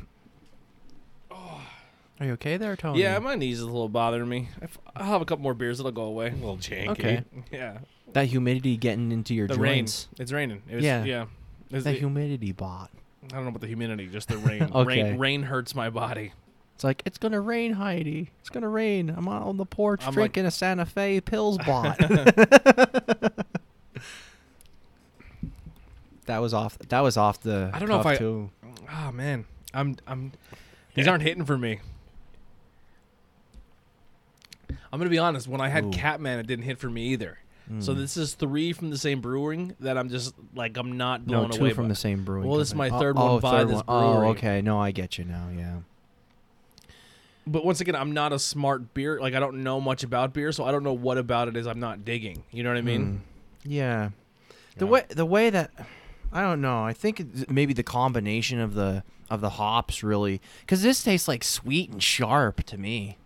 [1.30, 3.00] Are you okay there, Tony?
[3.00, 4.48] yeah, my knees is a little bothering me.
[4.60, 6.28] If, I'll have a couple more beers, it'll go away.
[6.28, 6.88] A little janky.
[6.88, 7.24] Okay.
[7.50, 7.78] Yeah,
[8.12, 10.08] That humidity getting into your the joints.
[10.12, 10.22] rain.
[10.22, 10.62] It's raining.
[10.68, 11.04] It was, Yeah.
[11.04, 11.26] yeah.
[11.70, 12.90] It's The the- humidity bot.
[13.24, 14.62] I don't know about the humidity, just the rain.
[14.74, 15.02] Okay.
[15.02, 16.32] Rain rain hurts my body.
[16.80, 18.30] It's like it's gonna rain, Heidi.
[18.40, 19.10] It's gonna rain.
[19.14, 21.98] I'm out on the porch I'm like- drinking a Santa Fe Pills bot.
[26.24, 26.78] that was off.
[26.88, 27.70] That was off the.
[27.74, 28.48] I don't know if I- Too.
[28.90, 30.32] Oh man, I'm I'm.
[30.94, 31.80] These aren't hitting for me.
[34.90, 35.48] I'm gonna be honest.
[35.48, 35.90] When I had Ooh.
[35.90, 37.40] Catman, it didn't hit for me either.
[37.80, 37.98] So Mm.
[37.98, 41.60] this is three from the same brewing that I'm just like I'm not no two
[41.60, 41.88] away from by.
[41.90, 42.48] the same brewing.
[42.48, 43.84] Well, this is my Oh, third oh, one by third this one.
[43.86, 44.62] Oh, okay.
[44.62, 45.50] No, I get you now.
[45.54, 45.76] Yeah.
[47.46, 49.18] But once again, I'm not a smart beer.
[49.20, 51.66] Like I don't know much about beer, so I don't know what about it is
[51.66, 52.44] I'm not digging.
[52.50, 53.04] You know what I mean?
[53.64, 53.70] Mm.
[53.70, 54.10] Yeah.
[54.76, 54.90] The Yeah.
[54.90, 55.70] way the way that
[56.32, 56.84] I don't know.
[56.84, 61.42] I think maybe the combination of the of the hops really cuz this tastes like
[61.44, 63.16] sweet and sharp to me.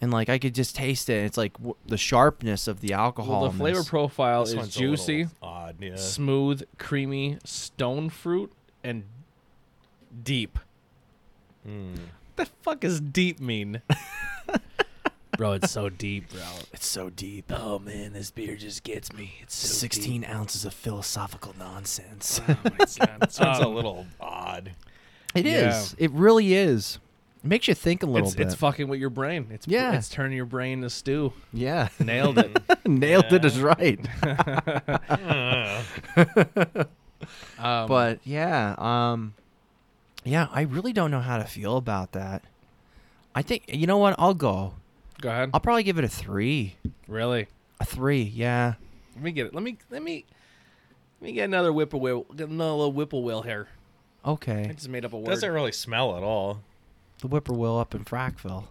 [0.00, 1.24] And like I could just taste it.
[1.24, 3.42] It's like w- the sharpness of the alcohol.
[3.42, 5.76] Well, the flavor profile This is one's a little juicy, odd.
[5.80, 5.96] Yeah.
[5.96, 8.52] smooth, creamy, stone fruit,
[8.84, 9.04] and
[10.22, 10.58] deep.
[11.64, 11.94] Hmm.
[12.36, 13.82] The fuck is deep mean?
[15.36, 16.42] bro, it's so deep, bro.
[16.72, 17.52] It's so deep.
[17.54, 19.34] Oh man, this beer just gets me.
[19.42, 22.40] It's so 16 ounces of philosophical nonsense.
[22.46, 22.56] Deep.
[22.64, 22.78] Oh, my God.
[23.20, 24.72] This one's a Um, little odd.
[25.34, 25.94] It is.
[25.98, 26.04] Yeah.
[26.06, 26.98] It really is.
[27.44, 28.46] It makes you think a little it's, bit.
[28.46, 29.48] it's fucking with your brain.
[29.50, 29.92] It's Yeah.
[29.92, 31.32] It's turning your brain to stew.
[31.52, 31.88] yeah.
[32.00, 32.56] Nailed it.
[32.86, 33.46] Nailed it Yeah.
[33.46, 34.00] is right.
[37.58, 39.34] Um, but yeah, um
[40.26, 42.42] yeah, I really don't know how to feel about that.
[43.34, 44.14] I think you know what?
[44.18, 44.74] I'll go.
[45.20, 45.50] go ahead.
[45.54, 46.76] I'll probably give it a 3.
[47.06, 47.46] really?
[47.80, 48.22] A 3.
[48.22, 48.74] Yeah.
[49.14, 49.54] Let me get it.
[49.54, 50.24] Let me let me
[51.20, 52.26] let me get another whippoorwill.
[52.34, 53.68] Get another little whippoorwill here.
[54.24, 54.52] Okay.
[54.52, 54.72] I Okay.
[54.74, 55.26] just made up a word.
[55.26, 56.62] Doesn't really smell at all.
[57.20, 58.64] The whippoorwill up in Frackville.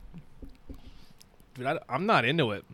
[1.56, 2.66] Dude, I, am not into it.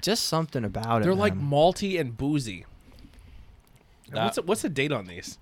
[0.00, 1.04] Just something about it.
[1.04, 1.50] They're like man.
[1.50, 2.64] malty and boozy.
[4.10, 5.38] That- what's the, what's the date on these?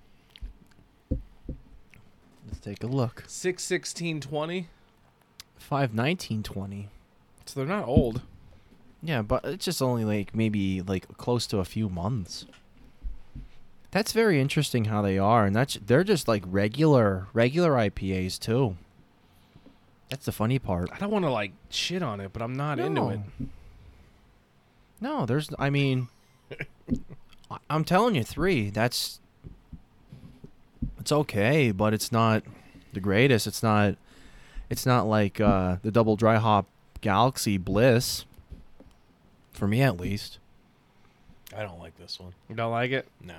[2.63, 3.25] Take a look.
[3.27, 4.69] Six sixteen twenty.
[5.57, 6.89] Five nineteen twenty.
[7.45, 8.21] So they're not old.
[9.01, 12.45] Yeah, but it's just only like maybe like close to a few months.
[13.91, 18.77] That's very interesting how they are, and that's they're just like regular regular IPAs too.
[20.09, 20.89] That's the funny part.
[20.93, 23.19] I don't want to like shit on it, but I'm not into it.
[25.01, 25.49] No, there's.
[25.59, 26.07] I mean,
[27.69, 28.69] I'm telling you, three.
[28.69, 29.19] That's.
[31.03, 32.43] It's okay, but it's not
[32.93, 33.45] the greatest.
[33.45, 33.95] It's not.
[34.69, 36.65] It's not like uh, the double dry hop
[37.01, 38.23] Galaxy Bliss.
[39.51, 40.39] For me, at least.
[41.53, 42.31] I don't like this one.
[42.47, 43.05] You don't like it?
[43.21, 43.35] No.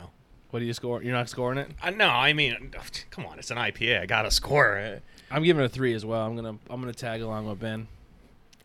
[0.51, 1.03] What do you score?
[1.03, 1.71] You're not scoring it.
[1.83, 2.71] Uh, no, I mean,
[3.11, 4.03] come on, it's an IPA.
[4.03, 5.03] I gotta score it.
[5.31, 6.27] I'm giving it a three as well.
[6.27, 7.89] I'm gonna I'm gonna tag along with Ben.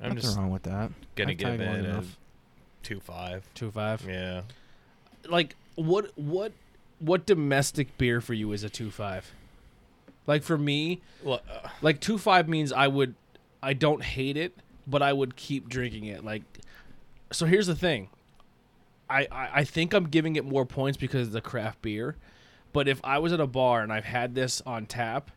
[0.02, 0.92] I'm Nothing just wrong with that.
[1.16, 2.18] gonna I've give tagged it a enough.
[2.84, 3.48] two five.
[3.54, 4.06] Two five.
[4.06, 4.42] Yeah.
[5.30, 6.52] Like what what
[7.00, 9.32] what domestic beer for you is a two five?
[10.28, 13.16] Like for me, Well, uh, like two five means I would
[13.64, 16.24] I don't hate it, but I would keep drinking it.
[16.24, 16.44] Like
[17.32, 18.10] so here's the thing.
[19.10, 22.16] I, I, I think I'm giving it more points because of the craft beer.
[22.74, 25.32] But if I was at a bar and I've had this on tap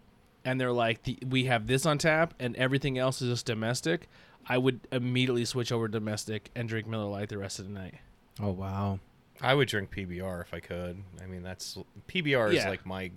[0.45, 4.09] and they're like the, we have this on tap and everything else is just domestic,
[4.47, 7.73] I would immediately switch over to domestic and drink Miller Lite the rest of the
[7.73, 7.95] night.
[8.41, 9.01] Oh wow.
[9.41, 11.03] I would drink PBR if I could.
[11.23, 13.11] I mean, that's PBR is like my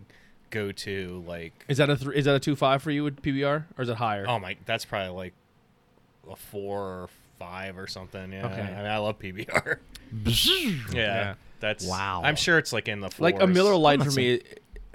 [0.49, 1.23] go-to.
[1.27, 3.81] Like, Is that a th- is that a two five for you with PBR or
[3.83, 4.25] is it higher?
[4.27, 5.33] oh my, that's probably like
[6.29, 8.31] a four or five or something.
[8.31, 8.45] Yeah.
[8.47, 8.61] Okay.
[8.61, 9.77] I mean, I love PBR.
[10.25, 11.33] yeah, Yeah.
[11.59, 12.21] That's Wow.
[12.23, 13.47] I'm sure it's like in the like a.
[13.47, 14.41] Miller Lite I'm for not me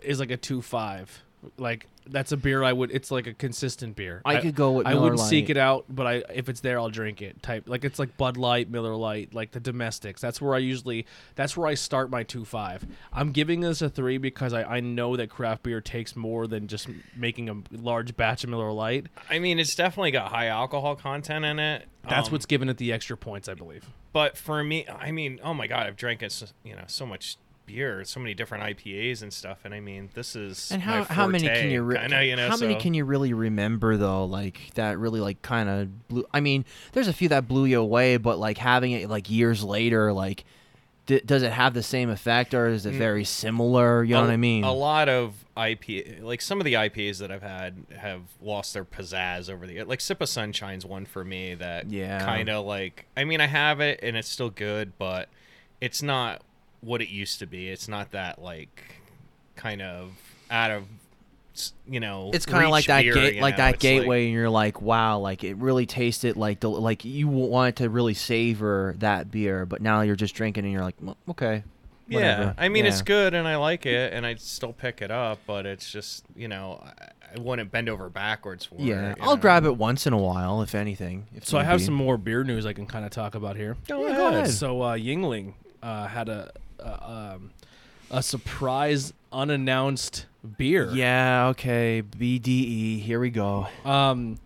[0.02, 1.22] is like a two five.
[1.56, 2.90] Like that's a beer I would.
[2.90, 4.20] It's like a consistent beer.
[4.24, 6.78] I could go with I Miller wouldn't seek it out, but I if it's there,
[6.78, 7.42] I'll drink it.
[7.42, 10.20] Type like it's like Bud Light, Miller Lite, like the domestics.
[10.20, 11.06] That's where I usually.
[11.36, 12.84] That's where I start my two five.
[13.12, 16.66] I'm giving this a three because I I know that craft beer takes more than
[16.68, 19.06] just making a large batch of Miller Lite.
[19.30, 21.86] I mean, it's definitely got high alcohol content in it.
[22.08, 23.88] That's Um, what's giving it the extra points, I believe.
[24.12, 27.06] But for me, I mean, oh my god, I've drank it, so, you know, so
[27.06, 27.36] much
[27.70, 31.26] beer, so many different IPAs and stuff, and I mean, this is And how how
[31.26, 34.24] many can you re- kinda, you know, how many can you really remember though?
[34.24, 36.24] Like that really like kind of blew.
[36.32, 39.62] I mean, there's a few that blew you away, but like having it like years
[39.64, 40.44] later, like
[41.06, 42.98] d- does it have the same effect or is it Mm.
[42.98, 44.02] very similar?
[44.04, 44.64] You know a, what I mean?
[44.64, 48.84] A lot of IPA, like some of the IPAs that I've had, have lost their
[48.84, 49.84] pizzazz over the year.
[49.84, 52.24] like Sip of Sunshine's one for me that Yeah.
[52.24, 53.06] kind of like.
[53.16, 55.28] I mean, I have it and it's still good, but
[55.80, 56.42] it's not
[56.80, 57.68] what it used to be.
[57.68, 58.82] It's not that like
[59.56, 60.10] kind of
[60.50, 60.84] out of
[61.86, 62.30] you know.
[62.32, 63.64] it's kind of like that beer, gate, you like know?
[63.64, 67.28] that It's gateway, and you're like, wow, like it really tasted like the like you
[67.28, 71.16] wanted to really savor that beer, but now you're just drinking and you're like, "Well,
[71.30, 71.64] okay,
[72.08, 72.54] Yeah.
[72.56, 75.66] I mean it's good and I like it and I'd still pick it up, but
[75.66, 79.18] it's just you know I, I wouldn't bend over backwards for Yeah, it.
[79.18, 79.42] you I'll know?
[79.42, 81.26] grab it once in a while, if anything.
[81.36, 81.84] If So I have be.
[81.84, 83.76] some more beer news I can kind of talk about here.
[83.86, 84.34] Go Yeah, go ahead.
[84.44, 84.50] ahead.
[84.50, 86.50] So uh, Yuengling uh, had a
[86.82, 87.50] a, um,
[88.10, 90.26] a surprise unannounced
[90.58, 90.90] beer.
[90.92, 93.00] Yeah, okay, BDE.
[93.02, 93.66] Here we go.
[93.84, 94.38] Um,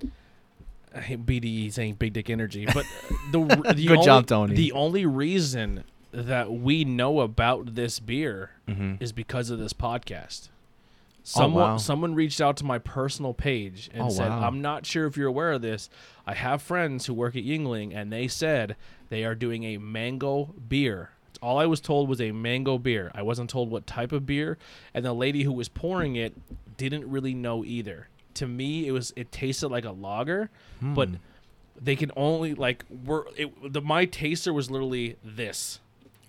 [0.95, 2.85] I hate BDE saying Big Dick Energy, but
[3.33, 3.39] the,
[3.75, 4.55] the Good only, job, Tony.
[4.55, 8.95] The only reason that we know about this beer Mm-hmm.
[9.03, 10.49] is because of this podcast.
[11.23, 11.77] Someone wow.
[11.79, 14.47] someone reached out to my personal page and Oh, said, wow.
[14.47, 15.89] "I'm not sure if you're aware of this.
[16.27, 18.77] I have friends who work at Yuengling, and they said
[19.11, 21.11] they are doing a mango beer.
[21.45, 23.11] All I was told was a mango beer.
[23.15, 24.57] I wasn't told what type of beer,
[24.95, 26.33] and the lady who was pouring it
[26.77, 28.09] didn't really know either.
[28.35, 30.49] To me, it was it tasted like a lager,
[30.81, 31.15] but Hmm.
[31.81, 35.81] they can only like we're it, the my taster was literally this.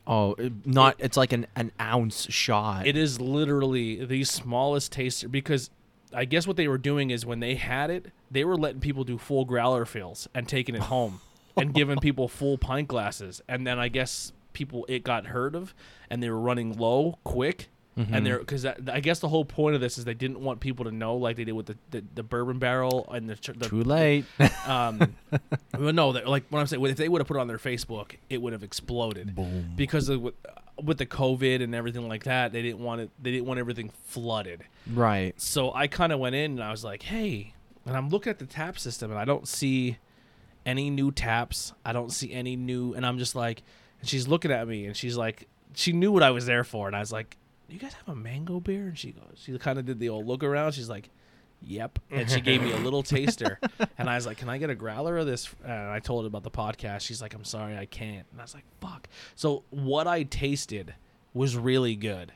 [0.07, 0.95] Oh, it, not.
[0.99, 2.85] It's like an, an ounce shot.
[2.85, 5.71] It is literally the smallest taster because
[6.13, 9.03] I guess what they were doing is when they had it, they were letting people
[9.03, 11.21] do full growler fills and taking it home
[11.57, 13.41] and giving people full pint glasses.
[13.47, 15.75] And then I guess people it got heard of
[16.09, 17.69] and they were running low quick.
[17.97, 18.13] Mm-hmm.
[18.13, 20.83] And they're because I guess the whole point of this is they didn't want people
[20.83, 23.83] to know like they did with the, the, the bourbon barrel and the, the Too
[23.85, 24.25] late.
[24.67, 25.15] um,
[25.79, 27.57] well, no, that- like what I'm saying, if they would have put it on their
[27.57, 29.71] Facebook, it would have exploded Boom.
[29.77, 30.33] because of
[30.83, 32.51] with the COVID and everything like that.
[32.51, 33.11] They didn't want it.
[33.21, 34.63] They didn't want everything flooded.
[34.93, 35.39] right.
[35.39, 37.53] So I kind of went in and I was like, hey,
[37.85, 39.99] and I'm looking at the tap system and I don't see
[40.65, 41.71] any new taps.
[41.85, 43.63] I don't see any new, and I'm just like,
[43.99, 46.87] and she's looking at me and she's like, she knew what I was there for,
[46.87, 49.77] and I was like, "You guys have a mango beer?" And she goes, she kind
[49.77, 50.71] of did the old look around.
[50.73, 51.09] She's like,
[51.63, 53.59] "Yep." And she gave me a little taster,
[53.97, 56.27] and I was like, "Can I get a growler of this?" And I told her
[56.27, 57.01] about the podcast.
[57.01, 60.95] She's like, "I'm sorry, I can't." And I was like, "Fuck." So what I tasted
[61.33, 62.31] was really good.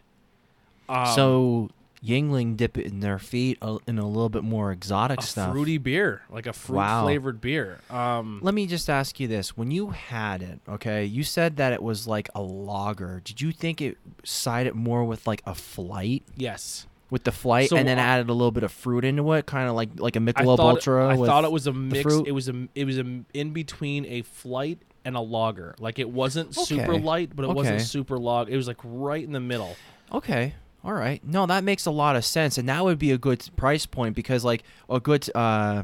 [0.90, 1.70] Um, so
[2.06, 5.52] Yuengling dip it in their feet in a little bit more exotic a stuff.
[5.52, 7.04] fruity beer, like a fruit Wow.
[7.04, 7.82] flavored beer.
[7.90, 11.74] Um, Let me just ask you this: When you had it, okay, you said that
[11.74, 13.22] it was like a lager.
[13.24, 16.88] Did you think it sided more with like a flight, yes.
[17.10, 19.46] with the flight, So and then I- added a little bit of fruit into it,
[19.46, 21.10] kind of like like a Michelob thought, Ultra?
[21.10, 22.04] I thought it was a mix.
[22.04, 22.28] fruit?
[22.28, 25.76] It was a it was a in between a flight and a lager.
[25.80, 28.50] Like it wasn't super light, but it wasn't super log.
[28.50, 29.76] It was like right in the middle.
[30.14, 30.54] Okay.
[30.84, 31.22] All right.
[31.26, 34.16] No, that makes a lot of sense, and that would be a good price point
[34.16, 35.84] because, like, a good uh,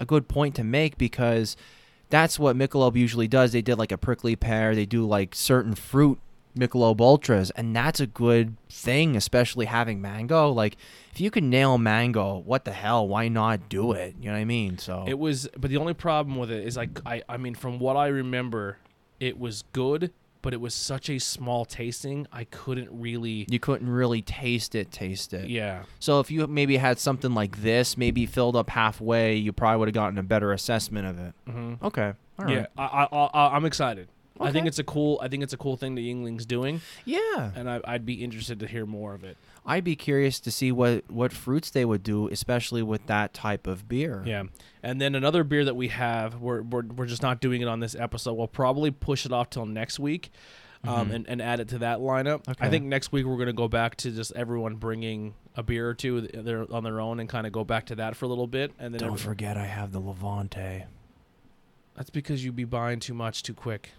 [0.00, 1.56] a good point to make because
[2.08, 3.52] that's what Michelob usually does.
[3.52, 4.74] They did like a prickly pear.
[4.74, 6.18] They do like certain fruit
[6.56, 10.50] Michelob Ultras, and that's a good thing, especially having mango.
[10.50, 10.76] Like,
[11.12, 13.06] if you can nail mango, what the hell?
[13.06, 14.14] Why not do it?
[14.20, 14.78] You know what I mean?
[14.78, 17.78] So It was, but the only problem with it is like I I mean from
[17.78, 18.78] what I remember,
[19.20, 20.12] it was good,
[20.46, 22.24] but it was such a small tasting.
[22.32, 23.46] I couldn't really.
[23.50, 24.92] you couldn't really taste it.
[24.92, 25.50] Taste it.
[25.50, 25.82] Yeah.
[25.98, 29.88] So if you maybe had something like this, maybe filled up halfway, you probably would
[29.88, 31.34] have gotten a better assessment of it.
[31.50, 32.12] hmm Okay.
[32.38, 32.54] All right.
[32.58, 32.66] Yeah.
[32.78, 34.06] I, I, I I'm excited.
[34.40, 35.18] I think it's a cool.
[35.20, 37.50] I think it's a cool thing that Yuengling's doing, Yeah.
[37.56, 39.36] and I, I'd be interested to hear more of it.
[39.66, 43.66] I'd be curious to see what what fruits they would do, especially with that type
[43.66, 44.22] of beer.
[44.24, 44.44] Yeah,
[44.82, 47.80] and then another beer that we have, we're we're, we're just not doing it on
[47.80, 48.34] this episode.
[48.34, 50.30] We'll probably push it off till next week,
[50.84, 51.14] um, Mhm.
[51.14, 52.44] and, and add it to that lineup.
[52.60, 55.94] I think next week we're gonna go back to just everyone bringing a beer or
[55.94, 58.28] two th- they're on their own and kind of go back to that for a
[58.28, 60.84] little bit, and then Don't forget, I have the Levante.
[61.96, 63.90] that's because you'd be buying too much too quick.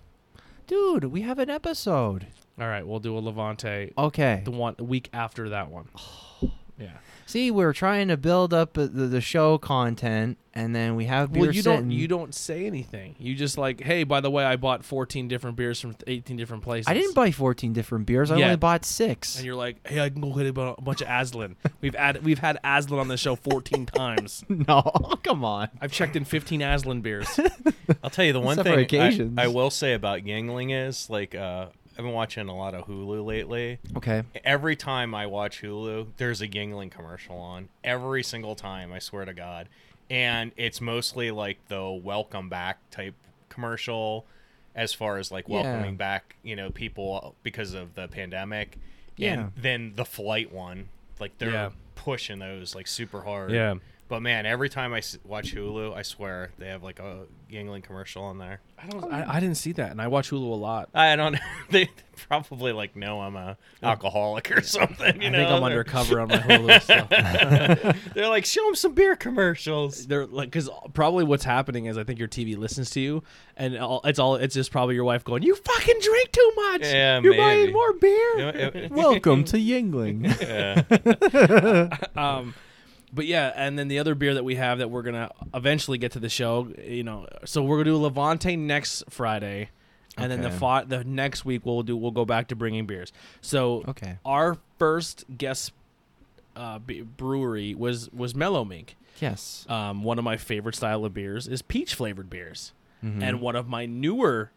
[0.68, 2.28] Dude, we have an episode.
[2.60, 4.42] All right, we'll do a Levante Okay.
[4.44, 5.88] the one the week after that one.
[6.80, 6.92] Yeah.
[7.28, 11.34] See, we're trying to build up uh, the, the show content, and then we have
[11.34, 11.92] beer Well, you don't sitting.
[11.92, 13.16] you don't say anything.
[13.20, 16.64] You just like, hey, by the way, I bought 14 different beers from 18 different
[16.64, 16.88] places.
[16.88, 18.32] I didn't buy 14 different beers.
[18.32, 18.46] I Yeah.
[18.46, 19.36] only bought six.
[19.36, 21.58] and you're like, hey, I can go hit a bunch of Aslan.
[21.82, 24.46] We've had we've had Aslan on the show 14 times.
[24.48, 24.82] no,
[25.24, 25.68] come on.
[25.82, 27.28] I've checked in 15 Aslan beers.
[28.04, 31.36] I'll tell you the one Except thing I- I, will say about Yuengling is like
[31.36, 33.80] uh, I've been watching a lot of Hulu lately.
[33.96, 34.22] Okay.
[34.46, 37.70] Every time I watch Hulu, there's a Yuengling commercial on.
[37.84, 39.68] Every single time, I swear to God.
[40.10, 43.16] And it's mostly like the welcome back type
[43.50, 44.26] commercial
[44.76, 45.56] as far as like Yeah.
[45.64, 48.78] welcoming back, you know, people because of the pandemic.
[49.16, 49.34] Yeah.
[49.34, 51.70] And then the flight one, like they're Yeah.
[51.96, 53.52] pushing those like super hard.
[53.52, 53.76] Yeah.
[54.10, 57.84] But man, every time I s- watch Hulu, I swear they have like a Yuengling
[57.84, 58.62] commercial on there.
[58.82, 59.12] I don't.
[59.14, 60.90] I, I didn't see that, and I watch Hulu a lot.
[60.94, 61.38] I don't.
[61.70, 61.90] They
[62.30, 65.22] probably like know I'm a alcoholic or something.
[65.22, 67.10] You I know, think I'm They're- undercover on my Hulu stuff.
[68.14, 70.08] They're like, show them some beer commercials.
[70.08, 73.24] They're like, because probably what's happening is I think your TV listens to you,
[73.58, 76.82] and all, it's all it's just probably your wife going, "You fucking drink too much.
[76.84, 77.38] Yeah, You're maybe.
[77.44, 80.24] buying more beer." You know, it- Welcome to Yuengling.
[80.42, 81.98] yeah.
[82.16, 82.54] um,
[83.14, 86.12] but yeah, and then the other beer that we have that we're gonna eventually get
[86.14, 89.70] to the show, you know, so we're gonna do Levante next Friday,
[90.18, 90.86] and then the Okay.
[90.88, 93.12] the next week we'll do we'll go back to bringing beers.
[93.42, 94.18] So Okay.
[94.26, 95.72] our first guest
[96.56, 98.96] uh, brewery was was Mellow Mink.
[99.22, 99.66] yes.
[99.70, 103.22] Um, one of my favorite style of beers is peach flavored beers, Mhm.
[103.24, 104.52] and one of my newer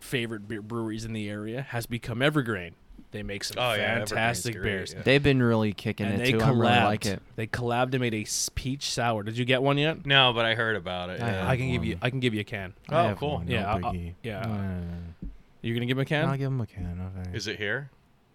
[0.00, 2.74] favorite beer breweries in the area has become Evergreen.
[3.12, 4.92] They make some Oh, yeah, Evergreen's fantastic great, beers.
[4.94, 5.02] yeah.
[5.02, 6.38] They've been really kicking And it they too.
[6.38, 6.42] collabed.
[6.44, 7.22] I really like it.
[7.36, 9.22] They collabed and made a peach sour.
[9.22, 10.04] Did you get one yet?
[10.04, 11.22] No, but I heard about it.
[11.22, 11.48] I yeah.
[11.48, 11.98] I can give you.
[12.02, 12.74] I can give you a can.
[12.90, 13.34] Oh, I have cool.
[13.36, 14.40] one, Yeah, No I'll- I'll- yeah.
[14.40, 15.28] Uh, no.
[15.62, 16.28] You're gonna give him a can.
[16.28, 17.10] I'll give him a can.
[17.24, 17.36] Okay.
[17.36, 17.90] Is it here?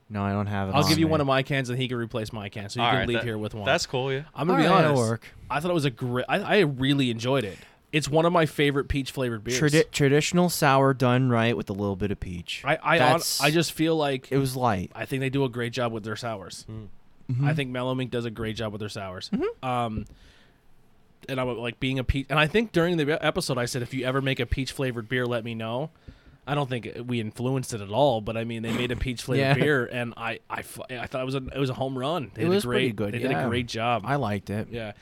[0.10, 0.72] no, I don't have it.
[0.76, 1.12] I'll on give you me.
[1.12, 3.08] one of my cans, and he can replace my can, so you All can right,
[3.08, 3.66] leave that- here with one.
[3.66, 4.12] That's cool.
[4.12, 4.24] Yeah.
[4.36, 4.98] I'm gonna be All right, honest.
[5.02, 5.28] work.
[5.50, 6.26] I thought it was a great.
[6.28, 7.58] I, I really enjoyed it.
[7.92, 9.60] It's one of my favorite peach flavored beers.
[9.60, 12.62] Tradi- traditional sour done right with a little bit of peach.
[12.66, 14.92] I I, on, That's- I just feel like It was light.
[14.96, 16.66] I think they do a great job with their sours.
[16.72, 16.88] Mhm.
[17.46, 19.30] I think Mellow Mink does a great job with their sours.
[19.64, 20.06] Um,
[21.30, 22.28] and I'm like being a peach.
[22.30, 25.08] And I think during the episode, I said if you ever make a peach flavored
[25.08, 25.92] beer, let me know.
[26.48, 29.22] I don't think we influenced it at all, but I mean they made a peach
[29.22, 29.64] flavored Yeah.
[29.64, 32.32] beer, and I I I thought it was a it was a home run.
[32.34, 33.48] They It did a was pretty good, They did a yeah.
[33.48, 34.04] great job.
[34.06, 34.68] I liked it.
[34.72, 34.94] yeah,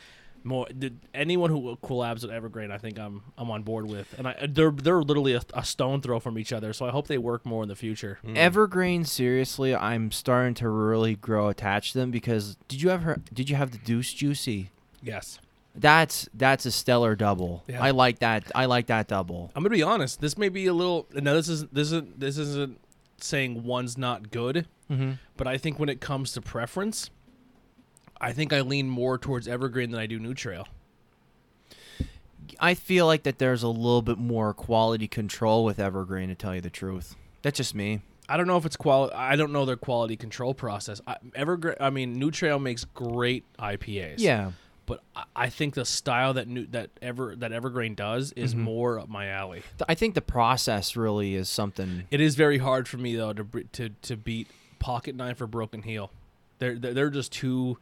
[0.43, 4.28] more did, anyone who collabs with Evergreen, I think I'm I'm on board with, and
[4.28, 6.73] I they're they're literally a, a stone throw from each other.
[6.73, 8.19] So I hope they work more in the future.
[8.25, 8.38] Mm.
[8.38, 13.49] Evergreen, seriously, I'm starting to really grow attached to them because did you ever did
[13.49, 14.69] you have the Deuce Juicy?
[15.02, 15.39] Yes,
[15.75, 17.63] That's that's a stellar double.
[17.67, 17.82] Yeah.
[17.82, 18.52] I like that.
[18.54, 19.52] I like that double.
[19.56, 20.19] I'm gonna be honest.
[20.19, 21.08] This may be a little.
[21.13, 21.73] No, this isn't.
[21.73, 22.19] This isn't.
[22.19, 22.80] This isn't
[23.17, 24.67] saying one's not good.
[24.91, 25.13] Mm-hmm.
[25.38, 27.10] But I think when it comes to preference,
[28.21, 30.67] I think I lean more towards Evergreen than I do New Trail.
[32.60, 36.55] I feel like that there's a little bit more quality control with Evergreen, to tell
[36.55, 37.15] you the truth.
[37.41, 38.01] That's just me.
[38.27, 39.13] I don't know if it's quality.
[39.15, 41.01] I don't know their quality control process.
[41.08, 41.75] I, Evergreen.
[41.79, 44.15] I mean, New Trail makes great IPAs.
[44.19, 44.51] Yeah.
[44.86, 48.60] but I- I think the style that new that ever that Evergreen does is Mhm.
[48.62, 49.62] more up my alley.
[49.88, 52.05] I think the process really is something.
[52.10, 54.47] It is very hard for me though to to to beat
[54.79, 56.10] Pocket Knife or Broken Heel.
[56.58, 57.77] They're they're, they're just two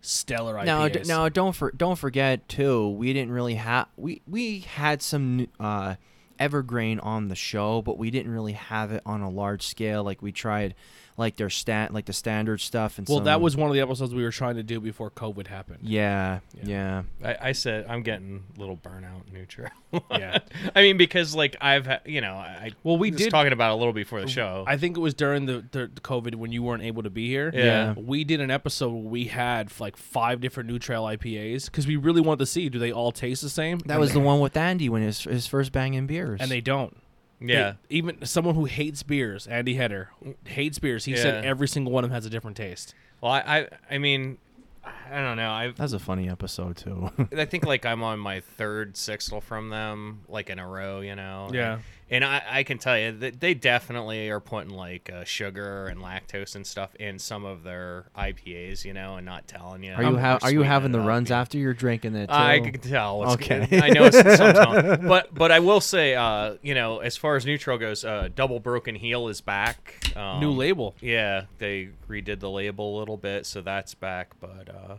[0.00, 0.64] stellar IPAs.
[0.66, 2.88] Now, d- now don't for, don't forget too.
[2.90, 5.96] We didn't really have we we had some uh,
[6.38, 10.02] Evergreen on the show, but we didn't really have it on a large scale.
[10.02, 10.74] Like we tried,
[11.20, 12.98] like their stat, like the standard stuff.
[12.98, 15.10] And well, some- that was one of the episodes we were trying to do before
[15.10, 15.78] COVID happened.
[15.82, 17.02] yeah, Yeah.
[17.22, 19.68] yeah, I, I said I'm getting a little burnout New Trail.
[20.10, 20.38] Yeah.
[20.74, 23.74] I mean because like I've ha- you know I Well, we did- talking about it
[23.74, 24.64] a little before the show.
[24.66, 27.52] I think it was during the, the COVID when you weren't able to be here.
[27.54, 27.92] Yeah.
[27.96, 31.96] We did an episode where we had like five different New Trail IPAs because we
[31.96, 33.78] really wanted to see do they all taste the same?
[33.86, 36.40] that was the one with Andy when his his first banging beers.
[36.40, 36.96] and they don't.
[37.40, 37.72] Yeah.
[37.88, 40.10] They- even someone who hates beers, Andy Header,
[40.44, 41.04] hates beers.
[41.04, 42.94] He said every single one of them has a different taste.
[43.20, 44.38] Well, I, I I mean
[44.84, 45.50] I don't know.
[45.50, 47.10] I That's a funny episode too.
[47.36, 51.14] I think like I'm on my third sixtel from them, like in a row, you
[51.16, 51.50] know.
[51.52, 51.78] Yeah.
[52.12, 56.00] And I, I can tell you that they definitely are putting like uh, sugar and
[56.00, 59.92] lactose and stuff in some of their IPAs, you know, and not telling you.
[59.92, 62.26] are you They're ha- are you having the runs after you're drinking it?
[62.26, 62.32] Too?
[62.32, 63.20] I can tell.
[63.20, 63.68] What's Okay.
[63.80, 65.06] I know it's some tone.
[65.06, 68.28] but but I will say, uh, you know, as far as New Trail goes, uh,
[68.34, 70.02] Double Broken Heel is back.
[70.16, 70.96] Um, New label.
[71.00, 74.30] Yeah, they redid the label a little bit, so that's back.
[74.40, 74.96] But uh,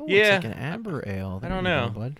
[0.00, 0.36] Oh, Yeah.
[0.36, 1.40] it's like an amber ale.
[1.44, 1.92] I don't know.
[1.94, 2.16] bud.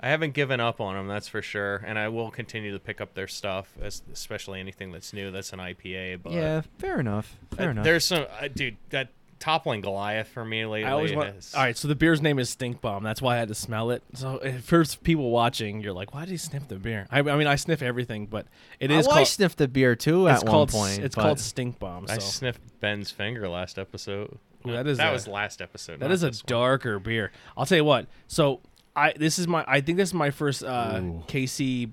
[0.00, 3.00] I haven't given up on them, that's for sure, and I will continue to pick
[3.00, 5.30] up their stuff, especially anything that's new.
[5.30, 7.36] That's an IPA, but Yeah, fair enough.
[7.56, 7.84] Fair uh, enough.
[7.84, 9.08] there's some uh, dude that
[9.40, 10.84] toppling Goliath for me lately.
[10.88, 11.34] I always want.
[11.34, 13.02] has- All right, so the beer's name is Stink Bomb.
[13.04, 14.02] That's why I had to smell it.
[14.14, 17.06] So if first people watching, you're like, why did he sniff the beer?
[17.10, 18.46] I, I mean, I sniff everything, but
[18.80, 19.26] it is I called.
[19.28, 20.72] sniffed the beer too at called.
[20.72, 21.04] one s- point.
[21.04, 22.06] it's called Stink Bomb.
[22.08, 24.38] I sniffed Ben's finger last episode.
[24.66, 26.00] Ooh, that is that a- was last episode.
[26.00, 26.48] that not is a this one.
[26.48, 27.30] darker beer.
[27.56, 28.06] I'll tell you what.
[28.26, 28.60] So
[28.98, 29.64] I this is my.
[29.66, 31.22] I think this is my first uh, Ooh.
[31.28, 31.88] KC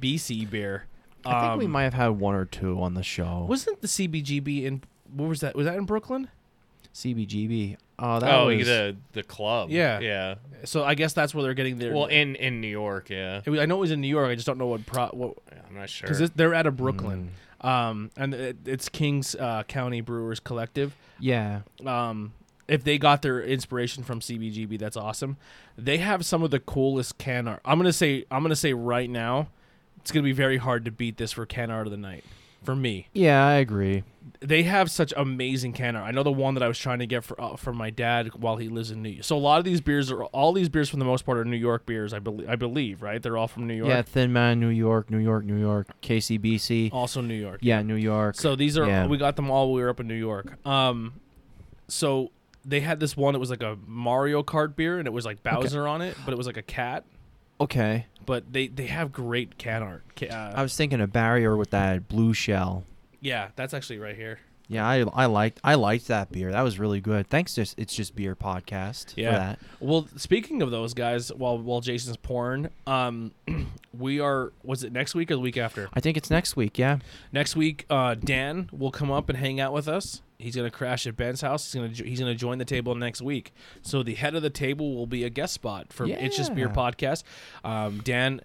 [0.00, 0.84] BC beer.
[1.24, 3.46] I think we Um, might have had one or two on the show.
[3.48, 4.82] Wasn't the CBGB in?
[5.14, 5.54] What was that?
[5.54, 6.28] Was that in Brooklyn?
[6.94, 7.76] CBGB?
[7.98, 9.70] Oh, that Oh, was the the club.
[9.70, 10.00] Yeah.
[10.00, 10.34] yeah.
[10.64, 11.92] So I guess that's where they're getting their.
[11.94, 13.42] Well, in in New York, yeah.
[13.46, 14.30] Was- I know it was in New York.
[14.30, 15.36] I just don't know what pro what
[15.68, 16.08] I'm not sure.
[16.08, 17.30] because they're out of Brooklyn.
[17.62, 17.68] Mm.
[17.68, 20.96] Um, and it, it's Kings uh, County Brewers Collective.
[21.18, 21.60] yeah.
[21.84, 22.32] Um,
[22.70, 25.36] if they got their inspiration from CBGB, that's awesome.
[25.76, 27.60] They have some of the coolest can art.
[27.64, 29.48] I'm gonna say I'm gonna say right now,
[30.00, 32.24] it's gonna be very hard to beat this for can art of the night.
[32.62, 34.04] For me, Yeah, I agree.
[34.40, 36.06] they have such amazing can art.
[36.06, 38.34] I know the one that I was trying to get for uh, for my dad
[38.34, 39.24] while he lives in New York.
[39.24, 41.44] So a lot of these beers are all these beers for the most part are
[41.46, 42.12] New York beers.
[42.12, 43.22] I believe I believe right.
[43.22, 43.88] They're all from New York.
[43.88, 46.90] Yeah, Thin Man, New York, New York, New York, KCBC.
[46.92, 47.60] Also New York.
[47.62, 48.34] Yeah, New York.
[48.36, 49.06] So these are Yeah.
[49.06, 49.72] we got them all.
[49.72, 50.64] We were up in New York.
[50.66, 51.14] Um,
[51.88, 52.30] so
[52.70, 53.34] they had this one.
[53.34, 56.32] It was like a Mario Kart beer, and it was like Bowser on it, but
[56.32, 57.04] it was like a cat.
[57.60, 58.06] okay.
[58.26, 60.02] But they they have great can art.
[60.16, 62.84] Ca- I Uh, was thinking a barrier with that blue shell.
[63.20, 64.38] yeah, that's actually right here.
[64.68, 66.52] Yeah, I I liked I liked that beer.
[66.52, 67.28] That was really good.
[67.28, 69.32] Thanks to it's just beer podcast Yeah.
[69.32, 69.58] for that.
[69.80, 73.32] Well, speaking of those guys, while while Jason's pouring, um,
[73.98, 74.52] we are.
[74.62, 75.88] Was it next week or the week after?
[75.92, 76.78] I think it's next week.
[76.78, 76.98] Yeah.
[77.32, 80.22] Next week, uh, Dan will come up and hang out with us.
[80.40, 81.72] He's gonna crash at Ben's house.
[81.72, 83.52] He's gonna he's gonna join the table next week.
[83.82, 86.68] So the head of the table will be a guest spot for It's Just Beer
[86.68, 87.22] podcast.
[87.64, 88.40] Um, Dan,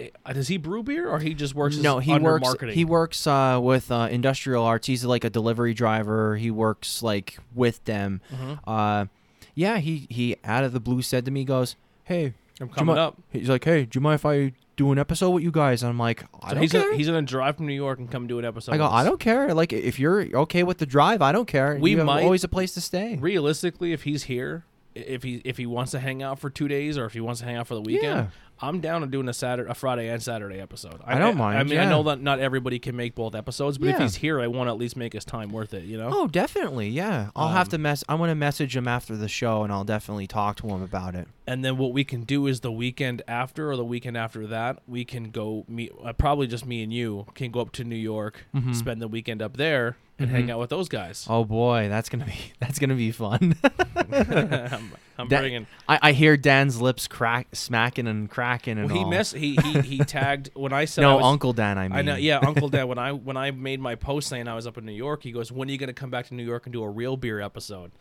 [0.00, 1.76] eh, does he brew beer or he just works?
[1.76, 2.42] no, he works.
[2.44, 2.74] marketing.
[2.74, 4.86] He works uh, with uh, Industrial Arts.
[4.86, 6.36] He's like a delivery driver.
[6.36, 8.20] He works like with them.
[8.32, 8.58] Mhm.
[8.66, 9.06] Uh,
[9.54, 12.94] yeah, he he out of the blue said to me, he goes, "Hey, I'm coming
[12.96, 13.16] mi-" up.
[13.30, 15.90] He's like, "Hey, do you mind if I do an episode with you guys?" And
[15.90, 18.10] I'm like, "I So don't he's care." gonna, he's gonna drive from New York and
[18.10, 18.72] come do an episode.
[18.72, 19.52] I go, "I don't care.
[19.54, 21.76] Like, if you're okay with the drive, I don't care.
[21.80, 24.64] We you have might- always a place to stay." Realistically, if he's here,
[24.94, 27.40] if he if he wants to hang out for two days or if he wants
[27.40, 28.26] to hang out for the weekend, Yeah.
[28.60, 31.00] I'm down to doing a Saturday, a Friday and Saturday episode.
[31.04, 33.88] I don't mind, I mean, I know that not everybody can make both episodes, but
[33.88, 35.84] if he's here, I want to at least make his time worth it.
[35.84, 36.08] You know.
[36.12, 36.88] Oh, definitely.
[36.88, 38.04] Yeah, I'll have Um, to mess.
[38.08, 41.26] I'm gonna message him after the show, and I'll definitely talk to him about it.
[41.46, 44.78] And then what we can do is the weekend after or the weekend after that,
[44.86, 45.92] we can go meet.
[46.02, 48.74] Uh, probably just me and you can go up to New York, Mhm.
[48.74, 50.50] spend the weekend up there, and hang Mhm.
[50.52, 51.26] out with those guys.
[51.28, 53.56] Oh boy, that's gonna be that's gonna be fun.
[55.16, 55.66] I'm Dan- bringing.
[55.88, 59.10] I, I hear Dan's lips crack, smacking and cracking and Well, he all.
[59.10, 59.36] missed.
[59.36, 61.78] He, he he tagged when I said I No, was- Uncle Dan.
[61.78, 62.88] I mean, I know, yeah, Uncle Dan.
[62.88, 65.30] When I when I made my post saying I was up in New York, he
[65.32, 67.16] goes, "When are you going to come back to New York and do a real
[67.16, 67.92] beer episode?"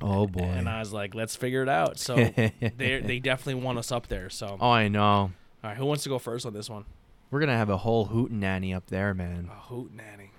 [0.00, 0.44] Oh boy.
[0.44, 4.06] And I was like, "Let's figure it out." So they they definitely want us up
[4.08, 4.30] there.
[4.30, 5.02] So oh, I know.
[5.02, 5.30] all
[5.62, 6.84] right, who wants to go first on this one?
[7.30, 9.50] We're gonna have a whole hootenanny up there, man.
[9.50, 10.30] A hoot nanny.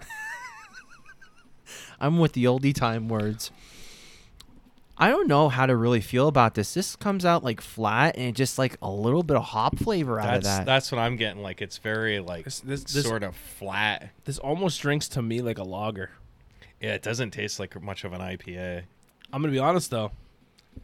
[1.99, 3.51] I'm with the oldie time words.
[4.97, 6.73] I don't know how to really feel about this.
[6.73, 10.35] This comes out like flat and just like a little bit of hop flavor out
[10.37, 10.65] of That's that.
[10.65, 11.41] that's what I'm getting.
[11.41, 14.09] Like it's very like This this this, sort of flat.
[14.25, 16.11] this almost drinks to me like a lager.
[16.79, 18.83] Yeah, it doesn't taste like much of an IPA.
[19.31, 20.11] I'm gonna be honest though,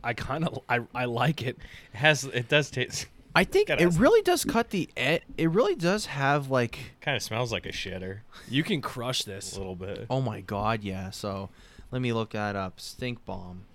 [0.04, 1.58] I kind of I, I like it.
[1.94, 3.06] It has it does taste
[3.36, 7.16] I think Gotta it really does cut the ed- it really does have like kind
[7.16, 10.08] of smells like a shitter You can crush this a little bit.
[10.10, 11.12] oh my god, yeah.
[11.12, 11.50] So
[11.92, 12.80] let me look that up.
[12.80, 13.66] Stink bomb.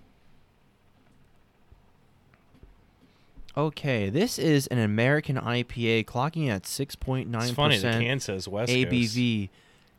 [3.57, 8.71] Okay, this is an American IPA clocking at 6.9% It's funny the can says West
[8.71, 8.87] Coast.
[8.87, 9.49] ABV.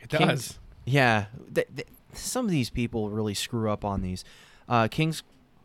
[0.00, 0.58] It King- does.
[0.84, 4.24] Yeah, th- th- some of these people really screw up on these.
[4.68, 5.22] Uh, Kings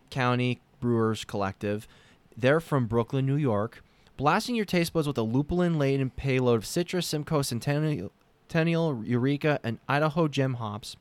[0.09, 1.87] County Brewers Collective.
[2.35, 3.83] They're from Brooklyn, New York.
[4.17, 8.11] Blasting your taste buds with a lupulin laden payload of citrus, Simcoe, Centennial,
[8.47, 10.95] Centennial, Eureka, and Idaho gem hops.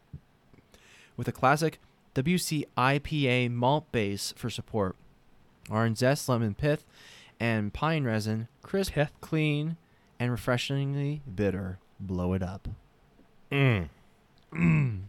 [1.17, 1.79] With a classic
[2.15, 4.97] WC IPA malt base for support.
[5.71, 6.85] Orange zest, lemon pith,
[7.39, 8.49] and pine resin.
[8.63, 9.13] Crisp, Pith?
[9.21, 9.77] clean,
[10.19, 11.79] and refreshingly bitter.
[11.99, 12.69] Blow it up.
[13.51, 13.89] Mm.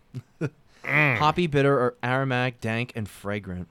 [0.86, 3.68] Hoppy, bitter, or aromatic, dank, and fragrant.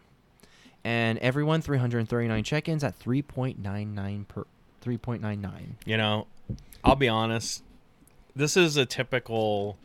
[0.85, 4.45] And everyone 339 check-ins at 3.99 per
[4.83, 5.51] 3.99.
[5.85, 6.27] You know,
[6.83, 7.63] I'll be honest.
[8.35, 9.77] This is a typical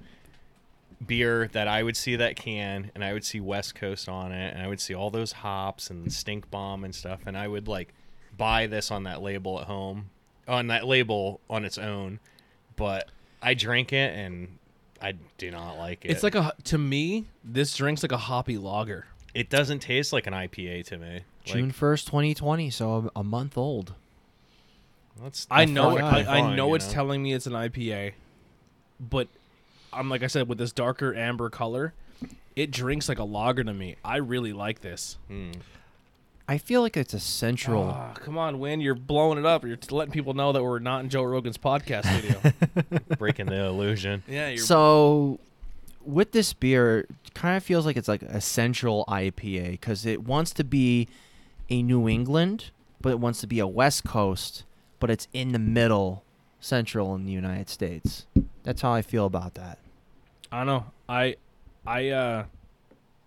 [1.06, 4.54] beer that I would see that can and I would see West Coast on it
[4.54, 7.68] and I would see all those hops and stink bomb and stuff and I would
[7.68, 7.94] like
[8.38, 10.10] buy this on that label at home
[10.48, 12.20] on that label on its own
[12.76, 13.10] but
[13.42, 14.58] I drank it and
[15.02, 16.12] I do not like it.
[16.12, 17.26] It's like a to me.
[17.44, 19.06] This drinks like a hoppy lager.
[19.34, 21.22] it doesn't taste like an IPA to me.
[21.44, 23.94] June Like, 1st, 2020, so a, a month old.
[25.22, 25.96] that's I know.
[25.98, 28.14] perfectly I, I know you it's telling me it's an IPA,
[29.00, 29.28] but
[29.96, 31.94] I'm like I said with this darker amber color,
[32.56, 33.96] it drinks like a lager to me.
[34.04, 35.18] I really like this.
[35.30, 35.56] Mm.
[36.48, 37.84] I feel like it's a central.
[37.84, 39.66] Ah, come on, Win, you're blowing it up.
[39.66, 43.00] You're letting people know that we're not in Joe Rogan's podcast studio.
[43.18, 44.24] breaking the illusion.
[44.28, 44.58] yeah, you're.
[44.64, 45.40] so
[46.06, 50.24] with this beer, it kind of feels like it's like a central IPA because it
[50.24, 51.08] wants to be
[51.70, 52.70] a New England,
[53.02, 54.66] but it wants to be a West Coast,
[55.00, 56.24] but it's in the middle,
[56.60, 58.28] central in the United States.
[58.62, 59.80] That's how I feel about that.
[60.56, 60.86] I don't know.
[61.10, 61.36] I,
[61.86, 62.46] I, uh,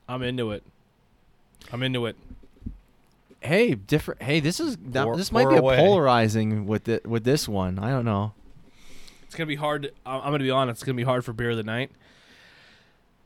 [0.09, 0.63] I'm into it.
[1.71, 2.17] I'm into it.
[3.41, 4.23] Hey, different.
[4.23, 5.77] Hey, this is that, Pour- this might be a away.
[5.77, 7.79] polarizing with it with this one.
[7.79, 8.33] I don't know.
[9.25, 9.83] It's gonna be hard.
[9.83, 10.79] To, I- I'm gonna be honest.
[10.81, 11.91] It's gonna be hard for beer of the night.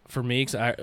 [0.08, 0.74] For me, 'cause I,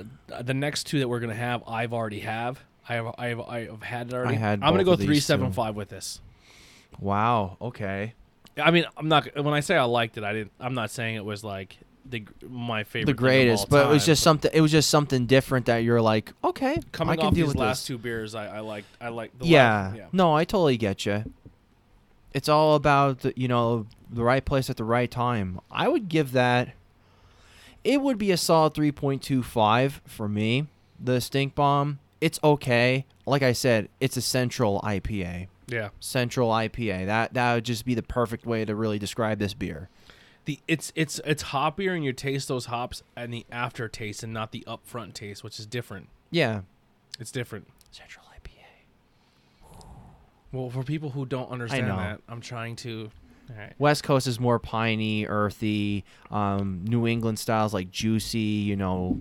[0.41, 2.63] the next two that we're gonna have, I've already have.
[2.87, 3.13] I have.
[3.17, 3.39] I have.
[3.41, 4.35] I have had it already.
[4.37, 5.53] I had I'm gonna go of these, three seven too.
[5.53, 6.21] five with this.
[7.01, 7.57] Wow.
[7.61, 8.13] Okay.
[8.57, 9.27] I mean, I'm not.
[9.35, 10.51] When I say I liked it, I didn't.
[10.59, 13.05] I'm not saying it was like the my favorite.
[13.07, 14.51] The greatest, but it was just something.
[14.53, 17.55] It was just something different that you're like, okay, I coming can off deal these
[17.55, 17.87] with last this.
[17.87, 18.35] two beers.
[18.35, 18.85] I, I like.
[18.99, 19.37] I like.
[19.37, 19.93] The yeah.
[19.93, 20.05] yeah.
[20.11, 21.31] No, I totally get you.
[22.33, 25.59] It's all about the, you know the right place at the right time.
[25.71, 26.69] I would give that.
[27.83, 30.67] It would be a solid three point two five for me.
[30.99, 31.99] The stink bomb.
[32.21, 33.05] It's okay.
[33.25, 35.47] Like I said, it's a central IPA.
[35.67, 35.89] Yeah.
[35.99, 37.05] Central IPA.
[37.05, 39.89] That that would just be the perfect way to really describe this beer.
[40.49, 44.51] The it's it's it's hoppier, and you taste those hops and the aftertaste, and not
[44.51, 46.09] the upfront taste, which is different.
[46.31, 46.61] Yeah.
[47.19, 47.67] It's different.
[47.91, 49.85] Central IPA.
[50.51, 53.11] Well, for people who don't understand that, I'm trying to.
[53.51, 53.73] All right.
[53.77, 56.03] West Coast is more piney, earthy.
[56.31, 59.19] Um, New England styles like juicy, you know,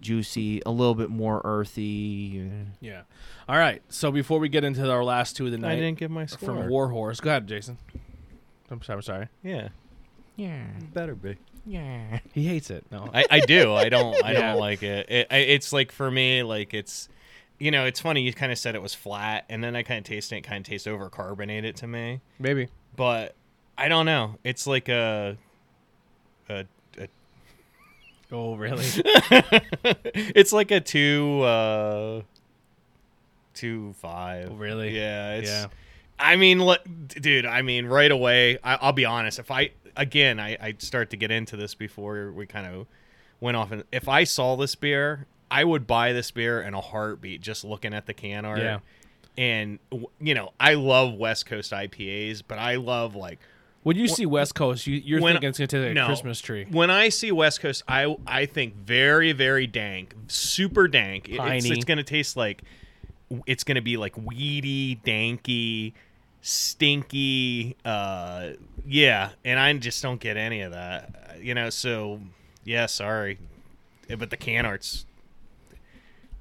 [0.00, 2.50] juicy, a little bit more earthy.
[2.80, 3.02] Yeah.
[3.46, 3.82] All right.
[3.90, 6.24] So before we get into our last two of the night, I didn't give my
[6.24, 6.48] score.
[6.48, 7.20] from Warhorse.
[7.20, 7.76] Go ahead, Jason.
[8.70, 8.96] I'm sorry.
[8.96, 9.28] I'm sorry.
[9.42, 9.68] Yeah,
[10.36, 10.64] Yeah,
[10.94, 11.36] better be.
[11.66, 12.20] yeah.
[12.32, 12.84] He hates it.
[12.90, 13.10] No.
[13.12, 13.74] I, I do.
[13.74, 14.22] I don't.
[14.24, 14.52] I Yeah.
[14.52, 15.10] don't like it.
[15.10, 15.26] it.
[15.30, 17.08] I- It's like for me, like it's,
[17.58, 18.22] you know, it's funny.
[18.22, 20.38] You kind of said it was flat, and then I kind of tasted it.
[20.38, 22.68] it Kind of tastes over carbonated to me, Maybe.
[22.96, 23.34] but
[23.78, 24.36] I don't know.
[24.42, 25.36] It's like a,
[26.48, 26.64] a,
[26.98, 27.08] a
[28.32, 28.84] Oh, really?
[30.14, 32.22] it's like a two, uh,
[33.54, 34.48] two five.
[34.50, 34.96] Oh, really?
[34.96, 35.34] Yeah.
[35.34, 35.66] It's, yeah.
[36.18, 37.46] I mean, look, dude.
[37.46, 38.58] I mean, right away.
[38.64, 39.38] I, I'll be honest.
[39.38, 42.86] If I again, I I start to get into this before we kind of
[43.40, 43.72] went off.
[43.72, 47.64] And if I saw this beer, I would buy this beer in a heartbeat just
[47.64, 48.60] looking at the can art.
[48.60, 48.78] Yeah.
[49.38, 49.78] and
[50.20, 53.38] you know, I love West Coast IPAs, but I love like
[53.82, 56.06] When you see West Coast, you, you're when- thinking it's gonna taste like a no.
[56.06, 56.66] Christmas tree.
[56.70, 61.28] When I see West Coast, I I think very very dank, super dank.
[61.28, 62.62] It- It's, it's gonna taste like
[63.46, 65.94] it's gonna be like weedy, danky,
[66.42, 67.76] stinky.
[67.84, 68.50] Uh,
[68.86, 71.38] yeah, and I just don't get any of that.
[71.40, 72.20] You know, so
[72.64, 73.38] yeah, sorry,
[74.18, 75.06] but the can art's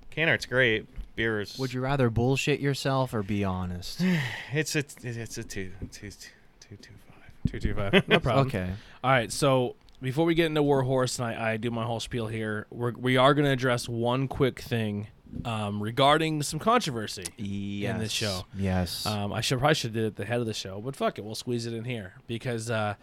[0.09, 0.87] can art's great.
[1.15, 4.01] Beer is Would you rather bullshit yourself or be honest?
[4.53, 6.17] It's a it's a two two two
[6.59, 7.51] two two five.
[7.51, 8.03] Two two five.
[8.07, 8.47] No problem.
[8.47, 8.69] okay.
[9.03, 9.31] All right.
[9.31, 12.65] So before we get into War Horse and I, I do my whole spiel here,
[12.71, 15.07] we're, we are going to address one quick thing
[15.45, 17.25] um, regarding some controversy.
[17.37, 17.93] Yes.
[17.93, 18.45] In this show.
[18.57, 19.05] Yes.
[19.05, 21.17] Um, I should probably should did it at the head of the show, but fuck
[21.17, 22.69] it, we'll squeeze it in here because.
[22.69, 22.95] Uh,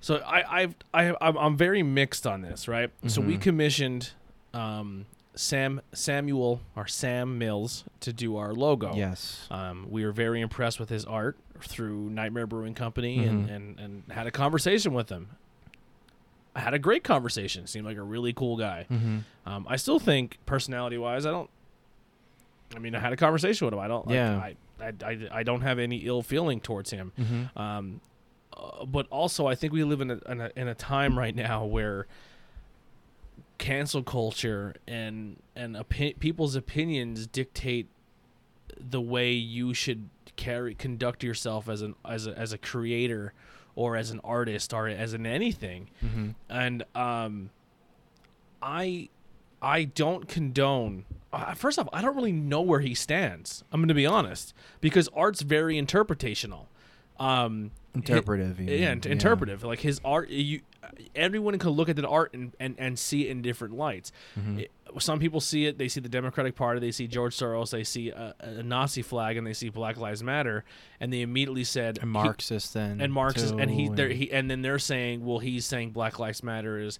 [0.00, 2.90] so I I've, I I'm, very mixed on this, right?
[3.08, 4.10] So we commissioned
[4.54, 8.94] um, Sam Samuel or Sam Mills to do our logo.
[8.94, 9.46] yes.
[9.50, 14.02] Um, we were very impressed with his art through Nightmare Brewing Company and, and, and
[14.10, 15.30] had a conversation with him.
[16.54, 17.66] I had a great conversation.
[17.66, 18.86] Seemed like a really cool guy.
[18.90, 19.18] Mm-hmm.
[19.46, 21.50] Um, I still think personality wise, I don't.
[22.74, 23.80] I mean, I had a conversation with him.
[23.80, 24.08] I don't.
[24.10, 24.36] Yeah.
[24.38, 27.12] I, I, I, I don't have any ill feeling towards him.
[27.18, 27.58] Mm-hmm.
[27.58, 28.00] Um,
[28.56, 31.34] uh, but also, I think we live in a, in a in a time right
[31.34, 32.06] now where
[33.58, 37.88] cancel culture and and opi- people's opinions dictate
[38.78, 43.32] the way you should carry conduct yourself as an as a, as a creator
[43.74, 46.28] or as an artist or as in anything Mm-hmm.
[46.48, 47.50] and um
[48.62, 49.08] i
[49.60, 53.88] i don't condone uh, first off i don't really know where he stands i'm going
[53.88, 56.66] to be honest because art's very interpretational
[57.18, 58.60] um Interpretive.
[58.60, 59.64] you yeah, int- interpretive.
[59.64, 60.60] Like his art, you
[61.16, 64.12] everyone can look at the art and, and, and see it in different lights.
[64.38, 64.58] Mm-hmm.
[64.60, 64.70] It-
[65.00, 68.10] some people see it; they see the Democratic Party, they see George Soros, they see
[68.10, 70.64] a, a Nazi flag, and they see Black Lives Matter,
[71.00, 73.00] and they immediately said And he- Marxist then.
[73.00, 76.18] and Marxist, and he, too, they're, he, and then they're saying, well, he's saying Black
[76.20, 76.98] Lives Matter is,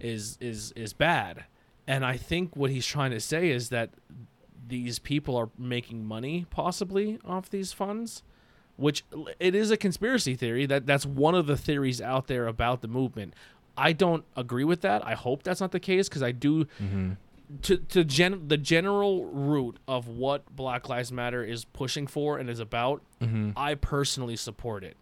[0.00, 1.44] is, is, is bad,
[1.88, 3.90] and I think what he's trying to say is that
[4.68, 8.22] these people are making money possibly off these funds,
[8.76, 9.02] which
[9.40, 10.66] it is a conspiracy theory.
[10.66, 13.34] That that's one of the theories out there about the movement.
[13.76, 15.04] I don't agree with that.
[15.06, 17.12] I hope that's not the case because I do Mm-hmm.
[17.62, 22.50] to to gen- the general root of what Black Lives Matter is pushing for and
[22.50, 23.00] is about.
[23.22, 23.52] Mm-hmm.
[23.56, 24.96] I personally support it.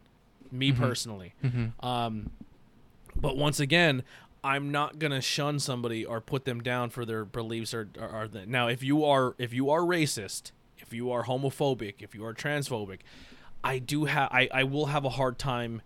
[0.53, 1.35] Me personally.
[1.45, 1.85] Mm-hmm.
[1.85, 2.31] Um,
[3.17, 4.05] but once again,
[4.47, 8.69] I'm not gonna shun somebody or put them down for their beliefs or, or now
[8.69, 13.01] if you are if you are racist, if you are homophobic, if you are transphobic,
[13.65, 15.83] I do have I, I will have a hard time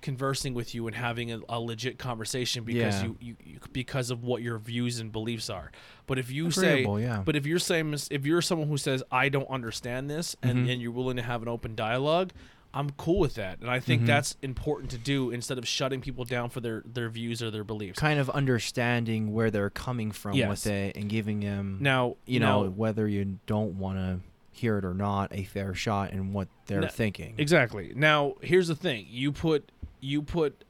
[0.00, 3.04] conversing with you and having a, a legit conversation because Yeah.
[3.08, 5.70] you, you, you because of what your views and beliefs are.
[6.08, 7.22] But if you Agreeable, say yeah.
[7.24, 10.70] but if you're saying if you're someone who says I don't understand this and, Mm-hmm.
[10.70, 12.30] and you're willing to have an open dialogue,
[12.74, 13.60] I'm cool with that.
[13.60, 14.06] And I think Mm-hmm.
[14.06, 17.64] that's important to do instead of shutting people down for their, their views or their
[17.64, 17.98] beliefs.
[17.98, 20.48] Kind of understanding where they're coming from Yes.
[20.48, 24.20] with it and giving them, Now, you know, now- whether you don't want to
[24.52, 27.34] hear it or not, a fair shot in what they're No, thinking.
[27.38, 27.92] Exactly.
[27.96, 29.70] Now, here's the thing: you put
[30.00, 30.64] you put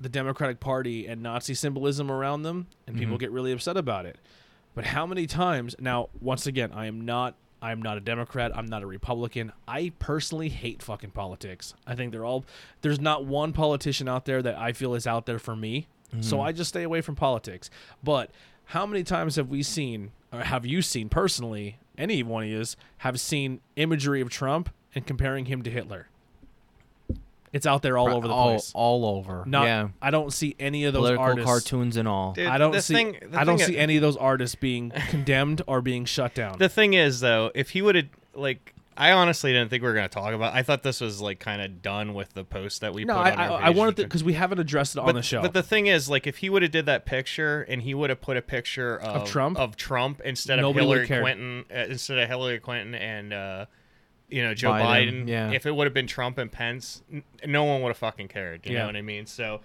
[0.00, 3.20] the Democratic Party and Nazi symbolism around them, and people Mhm.
[3.20, 4.18] get really upset about it.
[4.74, 5.76] But how many times?
[5.78, 7.36] Now, once again, I am not.
[7.64, 8.54] I am not a Democrat.
[8.54, 9.50] I'm not a Republican.
[9.66, 11.72] I personally hate fucking politics.
[11.86, 12.44] I think they're all.
[12.82, 15.86] There's not one politician out there that I feel is out there for me.
[16.20, 16.46] So mm-hmm.
[16.46, 17.70] I just stay away from politics.
[18.02, 18.30] But
[18.66, 22.62] how many times have we seen, or have you seen personally, any one of you
[22.98, 26.08] have seen imagery of Trump and comparing him to Hitler?
[27.54, 28.72] It's out there all over the all, place.
[28.74, 29.44] all over.
[29.46, 31.48] Not, yeah, I don't see any of those political artists.
[31.50, 32.32] cartoons and all.
[32.32, 32.94] Dude, I don't see.
[32.94, 36.58] thing- I don't see is- any of those artists being condemned or being shut down.
[36.58, 39.94] The thing is, though, if he would have like, I honestly didn't think we were
[39.94, 40.54] going to talk about.
[40.54, 43.20] I thought this was like kind of done with the post that we no, put
[43.26, 43.76] I, on I, our I page.
[43.76, 45.40] wanted to because we haven't addressed it on the show.
[45.42, 48.10] But the thing is, like, if he would have did that picture and he would
[48.10, 49.58] have put a picture of, Trump?
[49.58, 51.06] of Trump instead of Hillary.
[51.06, 53.66] Clinton, uh, instead of Hillary Clinton and uh,
[54.34, 55.50] you know Joe Biden, Biden, yeah.
[55.52, 58.66] if it would have been Trump and Pence, n- no one would have fucking cared.
[58.66, 58.80] You Yeah.
[58.80, 59.26] know what I mean?
[59.26, 59.60] So,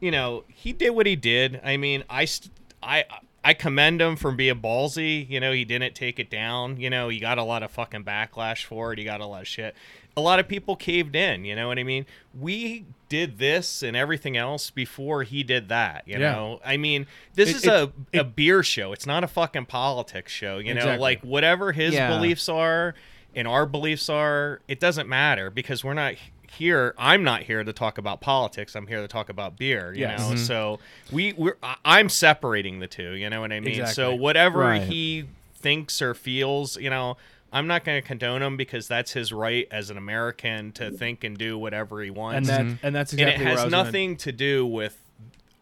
[0.00, 1.60] you know, he did what he did.
[1.64, 2.52] I mean, I st-
[2.82, 3.04] I.
[3.42, 5.26] I commend him for being ballsy.
[5.26, 6.78] You know, he didn't take it down.
[6.78, 8.98] You know, he got a lot of fucking backlash for it.
[8.98, 9.74] He got a lot of shit.
[10.14, 11.46] A lot of people caved in.
[11.46, 12.04] You know what I mean?
[12.38, 16.02] We did this and everything else before he did that.
[16.06, 16.32] You Yeah.
[16.32, 18.92] know, I mean, this It- is it- a, it- a beer show.
[18.92, 20.58] It's not a fucking politics show.
[20.58, 22.10] You know, like whatever his Yeah.
[22.10, 22.94] beliefs are
[23.34, 26.14] and our beliefs are, it doesn't matter because we're not
[26.52, 26.94] here.
[26.98, 28.74] I'm not here to talk about politics.
[28.74, 29.92] I'm here to talk about beer.
[29.94, 30.18] You Yes.
[30.20, 30.38] know, Mhm.
[30.38, 30.80] so
[31.12, 33.12] we we're I- I'm separating the two.
[33.12, 33.68] You know what I mean?
[33.70, 33.94] exactly.
[33.94, 34.82] So whatever Right.
[34.82, 37.16] he thinks or feels, you know,
[37.52, 41.24] I'm not going to condone him because that's his right as an American to think
[41.24, 42.48] and do whatever he and wants.
[42.48, 42.78] that Mhm.
[42.82, 44.96] and that's and exactly it where I has was gonna- nothing to do with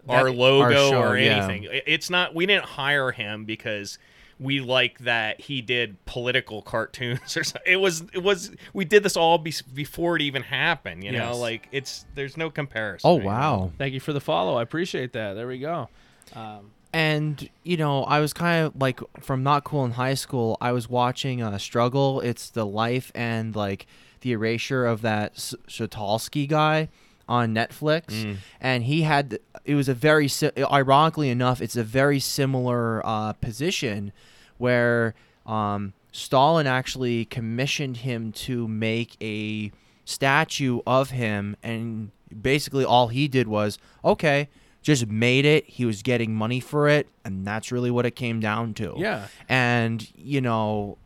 [0.06, 1.66] That- our logo show, or anything.
[1.68, 2.34] I- It's not.
[2.34, 3.98] We didn't hire him because
[4.40, 7.62] we like that he did political cartoons or something.
[7.72, 8.02] It was.
[8.12, 8.50] It was.
[8.72, 11.02] We did this all be, before it even happened.
[11.04, 11.38] You know, Yes.
[11.38, 12.06] like it's.
[12.14, 13.08] There's no comparison.
[13.10, 13.28] Oh right now.
[13.30, 13.72] wow.
[13.78, 14.56] Thank you for the follow.
[14.56, 15.34] I appreciate that.
[15.34, 15.88] There we go.
[16.34, 20.56] Um, and you know i was kind of like from not cool in high school
[20.62, 23.86] i was watching uh struggle it's the life and like
[24.22, 26.88] the erasure of that S- Shatalsky guy
[27.28, 28.36] on netflix Mm.
[28.60, 34.12] and he had it was a very ironically enough it's a very similar uh position
[34.56, 35.14] where
[35.46, 39.70] um stalin actually commissioned him to make a
[40.04, 42.10] statue of him and
[42.40, 44.48] basically all he did was okay
[44.80, 48.40] just made it he was getting money for it and that's really what it came
[48.40, 49.26] down to yeah.
[49.50, 50.96] and you know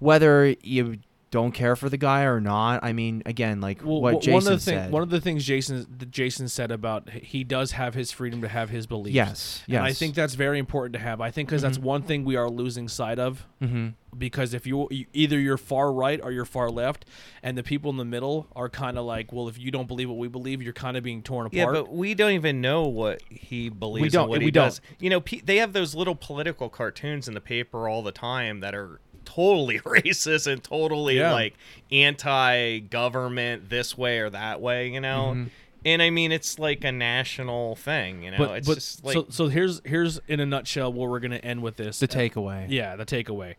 [0.00, 0.98] whether you
[1.30, 4.42] don't care for the guy or not i mean again like Well, what jason one
[4.54, 7.94] of the thing, said one of the things Jason Jason said about he does have
[7.94, 9.14] his freedom to have his beliefs.
[9.14, 11.20] yes yes And I think that's very important to have.
[11.20, 11.82] I think because that's Mhm.
[11.82, 13.46] one thing we are losing sight of.
[13.62, 13.88] mm-hmm.
[14.16, 17.04] Because if you, you either you're far right or you're far left,
[17.42, 20.08] and the people in the middle are kind of like, well, if you don't believe
[20.08, 21.54] what we believe, you're kind of being torn apart.
[21.56, 24.02] Yeah, but we don't even know what he believes.
[24.02, 24.64] We don't- And what we he don't.
[24.68, 24.80] does.
[24.98, 28.60] You know, pe- they have those little political cartoons in the paper all the time
[28.60, 28.98] that are
[29.34, 31.32] totally racist and totally Yeah.
[31.32, 31.54] like
[31.90, 34.88] anti-government this way or that way.
[34.88, 35.50] You know, Mhm.
[35.84, 38.22] and I mean it's like a national thing.
[38.22, 41.08] You know, but, it's but just like so so here's here's in a nutshell where
[41.08, 41.98] we're gonna end with this.
[42.00, 43.54] the takeaway Yeah, the takeaway.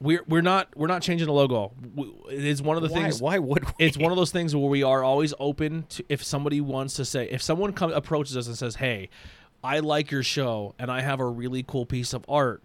[0.00, 1.72] We're we're not we're not changing the logo.
[2.30, 3.22] It is one of the why, things.
[3.22, 3.86] why would we?
[3.86, 7.04] it's one of those things where we are always open to if somebody wants to
[7.04, 9.08] say if someone come, approaches us and says hey
[9.62, 12.62] i like your show and i have a really cool piece of art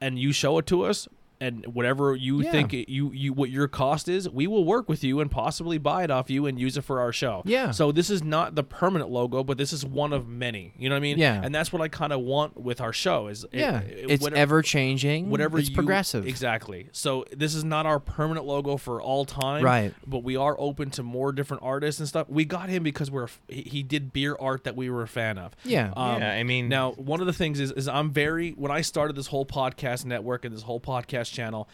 [0.00, 1.06] and you show it to us
[1.40, 2.50] and whatever you Yeah.
[2.52, 6.04] think you you what your cost is we will work with you and possibly buy
[6.04, 7.42] it off you and use it for our show.
[7.46, 7.70] Yeah.
[7.70, 10.74] so this is not the permanent logo but this is one of many.
[10.78, 11.18] You know what i mean?
[11.18, 11.40] Yeah.
[11.42, 13.80] and that's what i kind of want with our show is it- yeah.
[13.80, 16.26] it- it's ever changing whatever it's you- progressive.
[16.26, 16.88] Exactly.
[16.92, 19.94] So this is not our permanent logo for all time Right.
[20.06, 22.28] but we are open to more different artists and stuff.
[22.28, 25.38] We got him because we're he he did beer art that we were a fan
[25.38, 25.54] of.
[25.64, 25.92] Yeah.
[25.96, 28.80] Um, yeah, I mean, now one of the things is is i'm very when i
[28.82, 31.68] started this whole podcast network and this whole podcast channel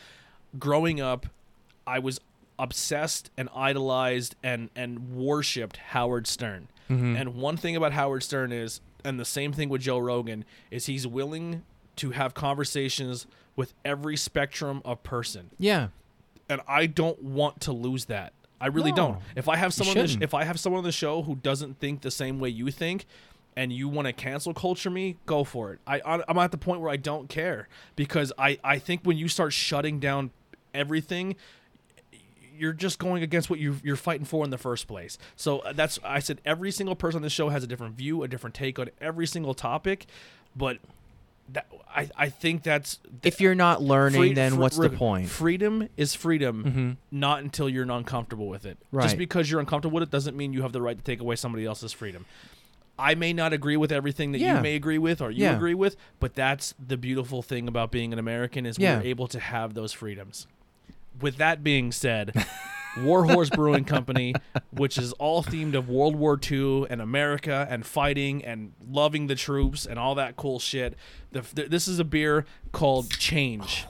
[0.58, 1.26] growing up
[1.86, 2.20] i was
[2.58, 7.20] obsessed and idolized and and worshipped howard stern Mhm.
[7.20, 10.86] and one thing about howard stern is and the same thing with joe rogan is
[10.86, 11.62] he's willing
[11.96, 13.26] to have conversations
[13.56, 15.88] with every spectrum of person yeah
[16.48, 18.32] and I don't want to lose that.
[18.60, 19.18] I really No, don't.
[19.34, 22.02] If I have someone, sh- if I have someone on the show who doesn't think
[22.02, 23.04] the same way you think,
[23.56, 25.80] and you want to cancel culture me, go for it.
[25.86, 29.28] I I'm at the point where I don't care because I I think when you
[29.28, 30.30] start shutting down
[30.74, 31.36] everything.
[32.58, 35.18] You're just going against what you you're fighting for in the first place.
[35.36, 38.22] So uh, that's I said every single person on the show has a different view,
[38.22, 40.06] a different take on every single topic,
[40.56, 40.78] but
[41.52, 45.86] that I I think that's if you're not learning Free- then what's the point Freedom
[45.98, 46.96] is freedom, Mhm.
[47.10, 48.78] not until you're uncomfortable with it.
[48.90, 49.02] Right.
[49.02, 51.36] Just because you're uncomfortable with it doesn't mean you have the right to take away
[51.36, 52.24] somebody else's freedom.
[52.98, 54.56] I may not agree with everything that Yeah.
[54.56, 55.56] you may agree with or you Yeah.
[55.56, 58.98] agree with, but that's the beautiful thing about being an American is Yeah.
[58.98, 60.46] we're able to have those freedoms.
[61.20, 62.32] With that being said,
[62.98, 64.34] Warhorse Brewing Company,
[64.70, 69.34] which is all themed of World War II and America and fighting and loving the
[69.34, 70.94] troops and all that cool shit.
[71.32, 73.84] The, th this is a beer called Change.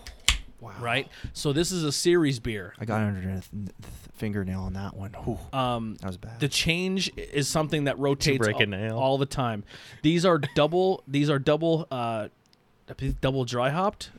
[0.67, 1.09] Wow Right?
[1.33, 2.75] So this is a series beer.
[2.79, 3.71] i got under the th- th-
[4.15, 8.39] fingernail on that one Whew, Um, that was bad the change is something that rotates
[8.39, 8.99] break a all, nail.
[8.99, 9.65] all the time.
[10.03, 11.03] These are double.
[11.09, 11.87] These are double.
[11.91, 12.29] Uh,
[13.21, 14.11] double dry hopped.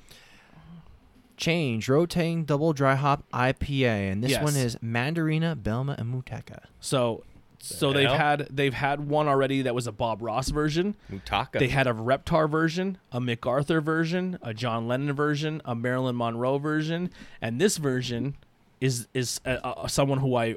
[1.37, 4.43] change rotating double dry hop ipa and this Yes.
[4.43, 7.23] one is mandarina belma and Motueka So,
[7.59, 8.17] so The they've hell?
[8.17, 10.95] had they've had one already that was a Bob Ross version.
[11.11, 11.59] Motueka.
[11.59, 16.57] They had a Reptar version, a MacArthur version, a John Lennon version, a Marilyn Monroe
[16.59, 17.09] version,
[17.41, 18.35] and this version
[18.79, 20.55] is is uh, uh, someone who I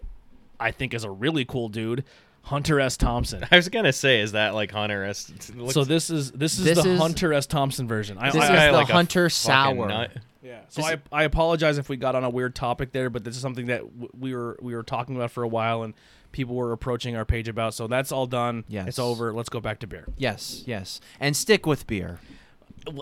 [0.58, 2.04] I think is a really cool dude,
[2.42, 2.96] Hunter S.
[2.98, 3.46] Thompson.
[3.50, 5.32] I was gonna say, is that like Hunter S?
[5.54, 7.46] looks- So this is this is This the is- Hunter S.
[7.46, 8.18] Thompson version.
[8.18, 9.88] I, This I- is guy the like Hunter Sour.
[9.88, 10.10] nut.
[10.42, 10.60] Yeah.
[10.68, 13.36] So This I, I apologize if we got on a weird topic there, but this
[13.36, 15.92] is something that w- we were we were talking about for a while and
[16.32, 17.74] people were approaching our page about.
[17.74, 18.64] So that's all done.
[18.68, 18.88] Yes.
[18.88, 19.32] It's over.
[19.32, 20.06] Let's go back to beer.
[20.16, 22.20] yes yes and stick with beer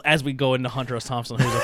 [0.04, 1.04] As we go into Hunter S.
[1.04, 1.62] Thompson, who's a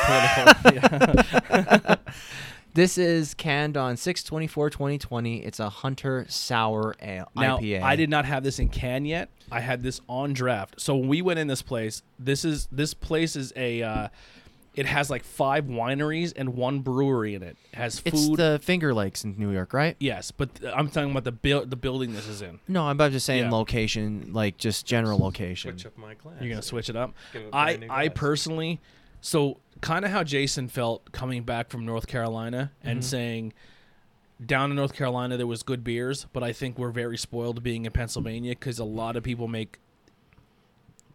[0.70, 1.96] political.
[2.74, 5.46] This is canned on 624-2020.
[5.46, 7.82] It's a Hunter Sour Ale Now IPA.
[7.82, 9.30] I did not have this in can yet.
[9.52, 10.80] I had this on draft.
[10.80, 14.08] So when we went in this place, this is this place is a uh,
[14.74, 17.56] It has like five wineries and one brewery in it.
[17.72, 18.12] It has food.
[18.14, 19.96] It's the Finger Lakes in New York, right?
[20.00, 22.58] yes, but I'm talking about the build the building this is in.
[22.66, 23.50] No, I'm about just saying Yeah.
[23.52, 25.72] location, like just general location.
[25.78, 26.34] Switch up my glass.
[26.40, 27.14] You're gonna switch it up.
[27.32, 28.18] Give it a I brand new I glass.
[28.18, 28.80] personally,
[29.20, 33.04] so kind of how Jason felt coming back from North Carolina and Mhm.
[33.04, 33.52] saying,
[34.44, 37.84] down in North Carolina there was good beers, but I think we're very spoiled being
[37.86, 39.78] in Pennsylvania because a lot of people make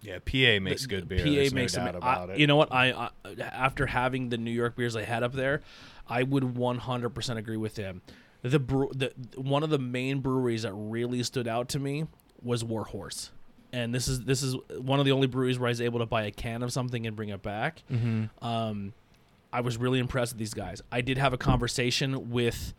[0.01, 1.19] Yeah, PA makes good beer.
[1.19, 2.39] PA makes no doubt I- it.
[2.39, 2.71] You know what?
[2.71, 3.09] I, I
[3.41, 5.61] after having the New York beers I had up there,
[6.07, 8.01] I would 100% agree with them.
[8.41, 12.07] The, brew, the one of the main breweries that really stood out to me
[12.41, 13.31] was Warhorse.
[13.73, 16.05] And this is this is one of the only breweries where I was able to
[16.05, 17.83] buy a can of something and bring it back.
[17.91, 18.43] Mm-hmm.
[18.43, 18.93] Um,
[19.51, 20.81] I was really impressed with these guys.
[20.91, 22.73] I did have a conversation with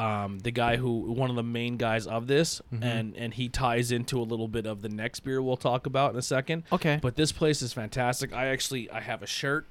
[0.00, 2.84] um, the guy who one of the main guys of this, Mhm.
[2.84, 6.12] and and he ties into a little bit of the next beer we'll talk about
[6.12, 6.62] in a second.
[6.72, 6.98] Okay.
[7.02, 8.32] But this place is fantastic.
[8.32, 9.66] I actually I have a shirt,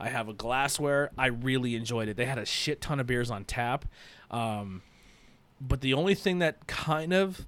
[0.00, 1.10] I have a glassware.
[1.18, 2.16] I really enjoyed it.
[2.16, 3.84] They had a shit ton of beers on tap.
[4.30, 4.82] Um,
[5.60, 7.44] but the only thing that kind of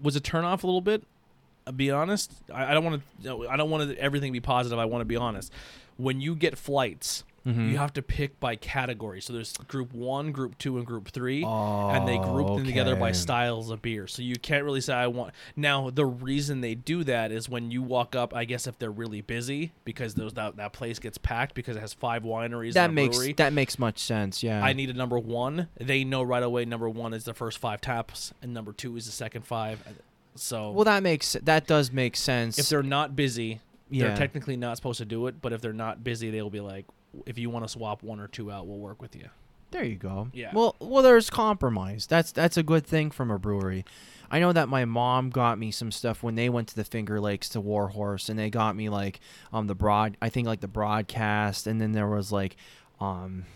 [0.00, 1.04] was a turnoff a little bit.
[1.66, 2.32] I'll be honest.
[2.52, 3.48] I, I don't want to.
[3.48, 4.78] I don't want everything to be positive.
[4.78, 5.52] I want to be honest.
[5.96, 7.70] When you get flights, Mhm.
[7.70, 9.20] you have to pick by category.
[9.20, 13.12] So there's group one, group two, and group three, and they group them together by
[13.12, 14.06] styles of beer.
[14.06, 15.34] So you can't really say I want.
[15.56, 18.34] Now the reason they do that is when you walk up.
[18.34, 21.80] I guess if they're really busy because those that, that place gets packed because it
[21.80, 22.74] has five wineries.
[22.74, 23.32] that makes brewery.
[23.34, 24.42] that makes much sense.
[24.42, 24.62] Yeah.
[24.62, 25.68] I need a number one.
[25.80, 26.64] They know right away.
[26.64, 29.82] Number one is the first five taps, and number two is the second five.
[30.34, 32.58] So well, that makes that does make sense.
[32.58, 34.06] if they're not busy, yeah.
[34.08, 35.42] they're technically not supposed to do it.
[35.42, 36.86] But if they're not busy, they'll be like,
[37.26, 39.28] if you want to swap one or two out, we'll work with you.
[39.70, 40.28] There you go.
[40.34, 40.50] Yeah.
[40.54, 42.06] Well, well, there's compromise.
[42.06, 43.84] That's that's a good thing from a brewery.
[44.30, 47.20] I know that my mom got me some stuff when they went to the Finger
[47.20, 49.20] Lakes to Warhorse, and they got me like
[49.52, 50.16] um the broad.
[50.20, 52.56] I think like the broadcast, and then there was like
[53.00, 53.46] um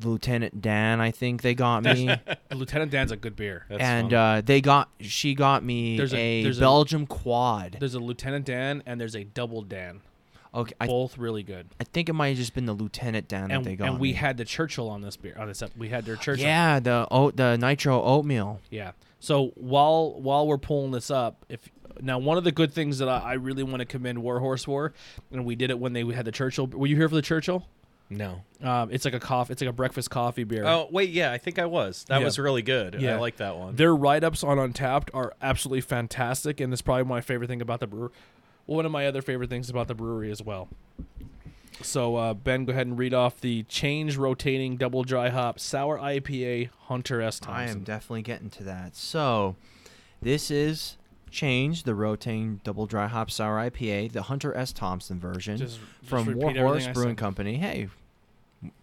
[0.00, 1.00] Lieutenant Dan.
[1.00, 2.08] I think they got me,
[2.54, 3.66] Lieutenant Dan's a good beer.
[3.68, 7.76] That's and uh, they got she got me There's a- a, there's a- Belgium quad.
[7.80, 10.00] There's a Lieutenant Dan and there's a Double Dan.
[10.54, 11.66] Okay, I, Both really good.
[11.80, 13.88] I think it might have just been the Lieutenant Dan And, that they got.
[13.88, 14.14] and we me.
[14.14, 15.60] had the Churchill on this beer on this.
[15.62, 16.44] ep- We had their Churchill.
[16.46, 18.60] yeah the oat the nitro oatmeal.
[18.70, 18.92] Yeah.
[19.20, 21.68] So while while we're pulling this up, if
[22.00, 24.94] now one of the good things that I, I really want to commend Warhorse for,
[25.32, 26.66] and we did it when they had the Churchill.
[26.68, 27.66] Were you here for the Churchill?
[28.10, 28.40] no.
[28.62, 29.52] Um, it's like a coffee.
[29.52, 30.64] It's like a breakfast coffee beer.
[30.66, 32.04] Oh wait, yeah, I think I was.
[32.08, 32.24] That Yeah.
[32.24, 32.96] was really good.
[32.98, 33.16] Yeah.
[33.16, 33.76] I like that one.
[33.76, 37.80] Their write ups on Untappd are absolutely fantastic, and it's probably my favorite thing about
[37.80, 38.10] the brewer.
[38.68, 40.68] One of my other favorite things about the brewery as well.
[41.80, 45.98] So uh, Ben, go ahead and read off the change rotating double dry hop sour
[45.98, 48.94] IPA Hunter S I am definitely getting to that.
[48.94, 49.56] So,
[50.20, 50.98] this is
[51.30, 54.72] Change, the rotating double dry hop sour IPA, the Hunter S.
[54.72, 57.16] Thompson version Just- from just repeat Warhorse Brewing.
[57.16, 57.56] Company.
[57.56, 57.88] Hey,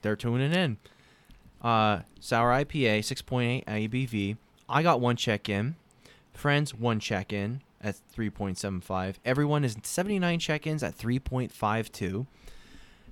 [0.02, 0.78] they're tuning in.
[1.62, 4.38] Uh, sour IPA, 6.8 ABV.
[4.68, 5.76] I got one check in.
[6.34, 9.16] Friends, one check in at 3.75.
[9.24, 12.26] Everyone is 79 check ins at 3.52.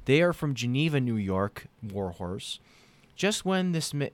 [0.05, 2.59] They are from Geneva, New York, Warhorse.
[3.15, 4.09] Just when this mi-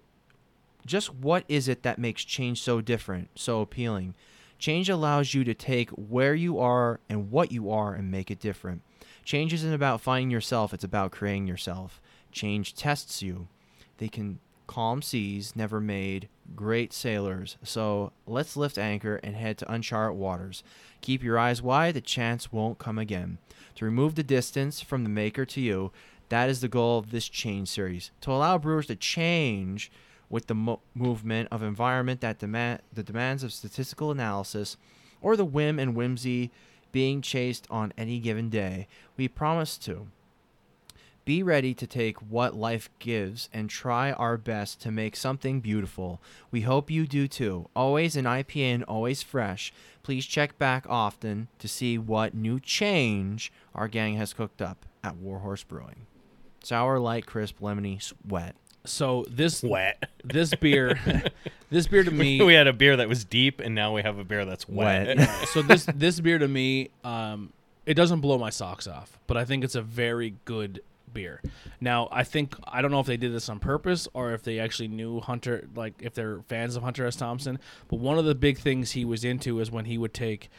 [0.85, 4.15] just what is it that makes change so different, so appealing?
[4.59, 8.39] Change allows you to take where you are and what you are and make it
[8.41, 8.81] different.
[9.23, 12.01] Change isn't about finding yourself, it's about creating yourself.
[12.31, 13.47] Change tests you.
[13.97, 14.39] They can
[14.69, 17.57] calm seas never made great sailors.
[17.63, 20.63] So let's lift anchor and head to uncharted waters.
[21.01, 23.39] Keep your eyes wide, the chance won't come again.
[23.77, 25.91] To remove the distance from the maker to you,
[26.29, 28.11] that is the goal of this change series.
[28.21, 29.91] To allow brewers to change
[30.29, 34.77] with the mo- movement of environment that demand the demands of statistical analysis
[35.19, 36.51] or the whim and whimsy
[36.91, 38.87] being chased on any given day.
[39.17, 40.09] We promise to
[41.29, 46.19] be ready to take what life gives and try our best to make something beautiful.
[46.49, 47.69] We hope you do too.
[47.75, 49.71] Always an IPA and always fresh.
[50.01, 55.17] Please check back often to see what new change our gang has cooked up at
[55.17, 56.07] Warhorse Brewing.
[56.63, 58.55] Sour, light, crisp, lemony, s- wet.
[58.85, 60.09] So this wet.
[60.23, 60.99] this beer,
[61.69, 64.17] this beer to me, we had a beer that was deep, and now we have
[64.17, 65.15] a beer that's wet.
[65.15, 65.47] Wet.
[65.49, 67.53] so this this beer to me, um,
[67.85, 70.81] it doesn't blow my socks off, but I think it's a very good
[71.13, 71.41] beer.
[71.81, 74.59] Now, I think I don't know if they did this on purpose or if they
[74.59, 77.15] actually knew Hunter, like if they're fans of Hunter S.
[77.15, 77.59] Thompson.
[77.87, 80.49] But one of the big things he was into is when he would take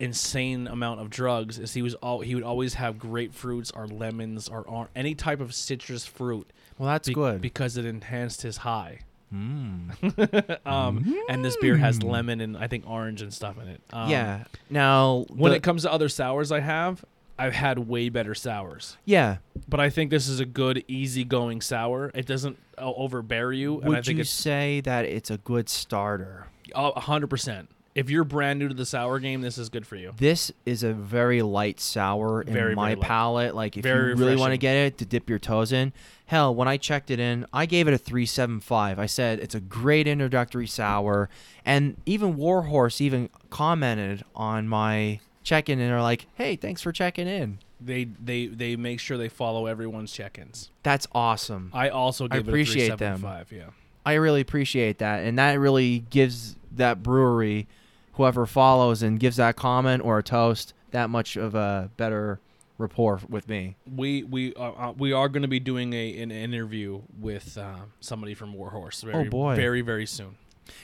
[0.00, 4.48] insane amount of drugs is he was all he would always have grapefruits or lemons
[4.48, 7.40] or, or any type of citrus fruit Well, that's be- good.
[7.40, 9.00] because it enhanced his high
[9.34, 10.58] Mm.
[10.66, 14.08] um and this beer has lemon and i think orange and stuff in it um,
[14.08, 14.44] yeah.
[14.70, 17.04] Now, when the- it comes to other sours I have,
[17.38, 18.96] I've had way better sours.
[19.04, 19.36] Yeah.
[19.68, 22.10] But I think this is a good, easygoing sour.
[22.14, 25.38] It doesn't uh, overbear you, and I Would think you it's say that it's a
[25.38, 26.46] good starter?
[26.74, 27.70] a hundred percent.
[27.94, 30.12] If you're brand new to the sour game, this is good for you.
[30.18, 33.08] This is a very light sour in Very, my very light.
[33.08, 33.54] palate.
[33.56, 34.60] Like if Very you really want to refreshing.
[34.60, 35.92] get it to dip your toes in.
[36.26, 38.98] Hell, when I checked it in, I gave it a 375.
[39.00, 41.28] I said it's a great introductory sour
[41.64, 45.18] and even Warhorse even commented on my
[45.48, 49.28] check-in and are like, "Hey, thanks for checking in." They they they make sure they
[49.28, 50.70] follow everyone's check-ins.
[50.82, 51.70] That's awesome.
[51.72, 53.18] I also I give appreciate it a them.
[53.20, 53.70] 375, Yeah.
[54.04, 57.66] I really appreciate that, and that really gives that brewery,
[58.14, 62.40] whoever follows and gives that comment or a toast, that much of a better
[62.78, 63.76] rapport with me.
[63.94, 67.76] We we uh, uh, we are going to be doing a an interview with uh,
[68.00, 69.02] somebody from Warhorse.
[69.02, 69.54] Very, Oh, boy.
[69.56, 70.36] Very very soon.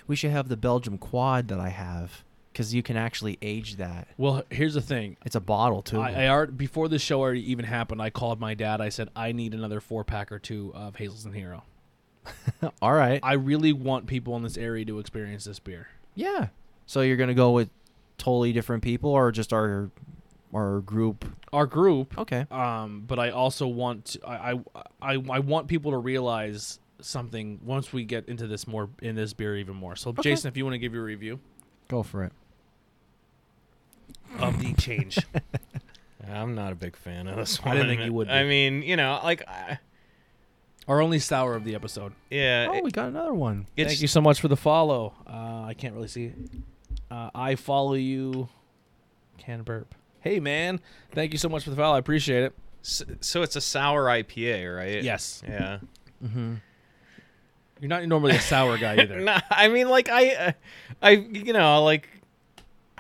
[0.07, 4.07] We should have the Belgium quad that I have, because you can actually age that.
[4.17, 5.17] Well, here's the thing.
[5.27, 6.01] It's a bottle too.
[6.01, 8.81] I, I already, before the show already even happened, I called my dad.
[8.81, 11.65] I said I need another four pack or two of Hazleton Hero.
[12.81, 13.21] All right.
[13.23, 15.89] I really want people in this area to experience this beer.
[16.15, 16.49] yeah.
[16.87, 17.71] So you're gonna go with
[18.19, 19.91] totally different people, or just our
[20.55, 21.25] our group?
[21.53, 22.47] Our group, Okay.
[22.51, 24.61] um, but I also want to, I, I
[25.03, 29.33] I I want people to realize something once we get into this more in this
[29.33, 29.97] beer even more.
[29.97, 30.23] So, Okay.
[30.23, 31.41] Jason, if you want to give your review
[31.89, 32.33] Go for it.
[34.41, 35.19] Of the change,
[36.29, 37.77] I'm not a big fan of this I one.
[37.77, 39.79] didn't think you would I mean, you know, like, I
[40.87, 42.13] our only sour of the episode.
[42.31, 42.67] yeah.
[42.71, 43.67] Oh, it- we got another one.
[43.77, 45.15] Thank you so much for the follow.
[45.27, 46.35] Uh, I can't really see it.
[47.11, 48.49] Uh, I follow you.
[49.39, 49.95] Can burp.
[50.21, 50.81] Hey man,
[51.13, 51.95] thank you so much for the follow.
[51.97, 52.55] I appreciate it.
[52.83, 55.03] So, so it's a sour IPA, right?
[55.03, 55.79] Yes, Yeah.
[56.25, 56.55] Mm-hmm.
[57.81, 59.21] you're not normally a sour guy either.
[59.21, 60.53] no, I mean, like I, uh,
[61.03, 62.14] I, you know, like I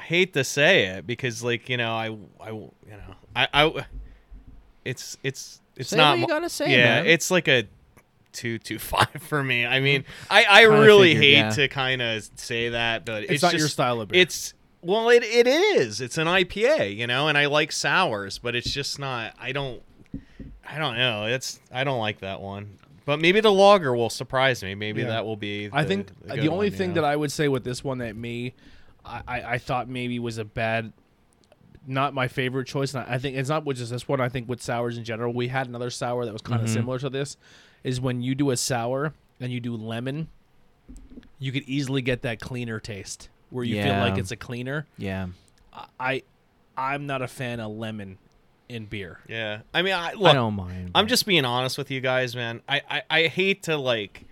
[0.04, 3.86] hate to say it because, like, you know, I, I, you know, I, I,
[4.84, 6.12] it's, it's, it's Say not.
[6.12, 7.06] what you gotta say, yeah, man.
[7.06, 7.66] it's like a
[8.32, 9.64] two two five for me.
[9.64, 9.84] I mm-hmm.
[9.84, 11.50] mean, I, I Kinda really figured, hate yeah.
[11.50, 14.20] to kind of say that, but It's, it's, not just, your style of beer.
[14.20, 16.00] It's well, it it is.
[16.00, 19.34] It's an IPA, you know, and I like sours, but it's just not.
[19.40, 19.82] I don't.
[20.66, 21.26] I don't know.
[21.26, 22.78] It's I don't like that one.
[23.06, 24.74] But maybe the logger will surprise me.
[24.74, 25.08] Maybe Yeah.
[25.08, 25.68] that will be.
[25.72, 28.16] I think the, the, only one, thing that I would say with this one that
[28.16, 28.54] me,
[29.04, 30.92] I, I, I thought maybe was a bad,
[31.86, 32.94] not my favorite choice.
[32.94, 34.20] And I I think it's not with just this one.
[34.20, 36.72] I think with sours in general, we had another sour that was kind of Mhm.
[36.72, 37.36] similar to this.
[37.82, 40.28] Is when you do a sour and you do lemon,
[41.38, 44.86] you could easily get that cleaner taste where you feel like it's a cleaner.
[44.96, 45.26] Yeah.
[46.00, 46.22] I,
[46.76, 48.16] I'm not a fan of lemon
[48.68, 49.20] in beer.
[49.28, 50.92] Yeah, I mean, I I don't mind.
[50.94, 52.62] I'm just being honest with you guys, man.
[52.68, 54.24] I, I I hate to like.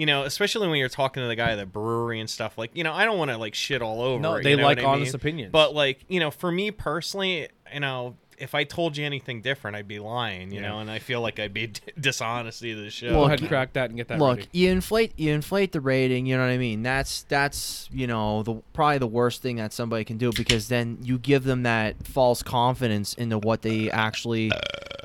[0.00, 2.70] You know, especially when you're talking to the guy at the brewery and stuff, like,
[2.74, 4.22] you know, I don't want to like shit all over.
[4.22, 5.20] No, it, they you know like what I honest mean?
[5.20, 5.52] opinions.
[5.52, 9.76] But like, you know, for me personally, you know, if I told you anything different,
[9.76, 10.68] I'd be lying, you Yeah.
[10.68, 11.70] know, and I feel like I'd be
[12.00, 13.10] dishonesty to the show.
[13.10, 14.48] Go Look, ahead and crack that and get that Look, ready.
[14.52, 16.24] you inflate you inflate the rating.
[16.24, 16.82] You know what I mean?
[16.82, 20.96] That's that's you know the probably the worst thing that somebody can do because then
[21.02, 24.50] you give them that false confidence into what they actually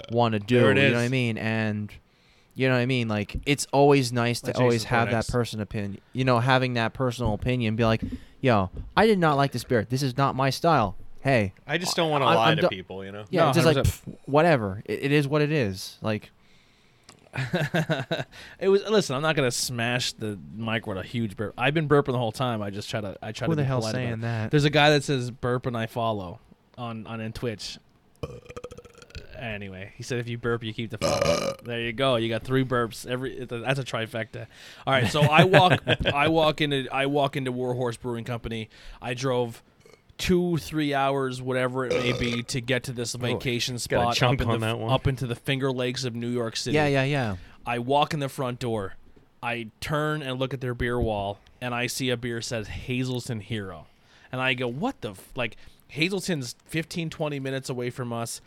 [0.09, 0.61] want to do.
[0.61, 0.91] There it You is.
[0.93, 1.37] know what I mean?
[1.37, 1.91] And
[2.55, 3.07] you know what I mean?
[3.07, 5.27] Like it's always nice to That's always Jason's have Codex.
[5.27, 5.99] that person opinion.
[6.13, 8.01] You know, having that personal opinion, be like,
[8.41, 9.85] yo, I did not like this beer.
[9.89, 10.95] This is not my style.
[11.21, 13.25] Hey, I just don't want to I- lie I'm to do- people, you know.
[13.29, 13.81] yeah, No, just like 100%.
[13.83, 14.81] pff, whatever.
[14.85, 15.97] It, it is what it is.
[16.01, 16.31] Like
[18.59, 18.83] it was.
[18.89, 21.53] Listen, I'm not gonna smash the mic with a huge burp.
[21.57, 22.61] I've been burping the whole time.
[22.61, 23.17] I just try to.
[23.21, 23.55] I try who to.
[23.57, 24.21] the be hell polite about saying it.
[24.21, 24.51] that?
[24.51, 26.39] There's a guy that says burp and I follow
[26.77, 27.77] on on in Twitch.
[29.39, 31.55] Anyway, he said if you burp, you keep the follow.
[31.63, 32.15] there you go.
[32.15, 33.05] You got three burps.
[33.07, 34.47] Every that's a trifecta.
[34.85, 35.81] All right, so I walk.
[36.13, 36.87] I walk into.
[36.91, 38.69] I walk into Warhorse Brewing Company.
[39.01, 39.61] I drove
[40.17, 43.81] two, three hours, whatever it may be, to get to this oh, vacation got
[44.15, 44.91] spot up, in on the, that one.
[44.91, 46.75] up into the Finger Lakes of New York City.
[46.75, 47.35] yeah, yeah, yeah.
[47.65, 48.95] I walk in the front door.
[49.41, 53.41] I turn and look at their beer wall, and I see a beer says Hazleton
[53.41, 53.87] Hero.
[54.31, 55.11] And I go, what the?
[55.11, 55.31] F-?
[55.35, 55.55] Like,
[55.89, 58.41] Hazleton's 15, 20 minutes away from us.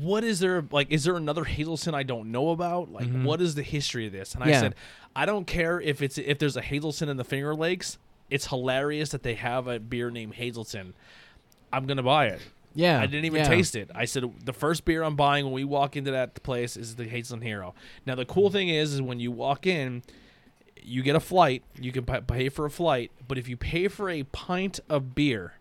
[0.00, 0.64] What is there?
[0.70, 2.92] Like, is there another Hazleton I don't know about?
[2.92, 3.24] Like, mm-hmm.
[3.24, 4.34] what is the history of this?
[4.34, 4.74] And I said,
[5.16, 7.98] I don't care if it's if there's a Hazleton in the Finger Lakes.
[8.30, 10.92] It's hilarious that they have a beer named Hazleton.
[11.72, 12.40] I'm gonna buy it.
[12.74, 13.00] Yeah.
[13.00, 13.48] I didn't even yeah.
[13.48, 13.90] taste it.
[13.94, 17.08] I said the first beer I'm buying when we walk into that place is the
[17.08, 17.74] Hazleton Hero.
[18.06, 18.52] Now the cool mm.
[18.52, 20.02] thing is, is when you walk in,
[20.82, 21.62] you get a flight.
[21.80, 25.54] You can pay for a flight, but if you pay for a pint of beer,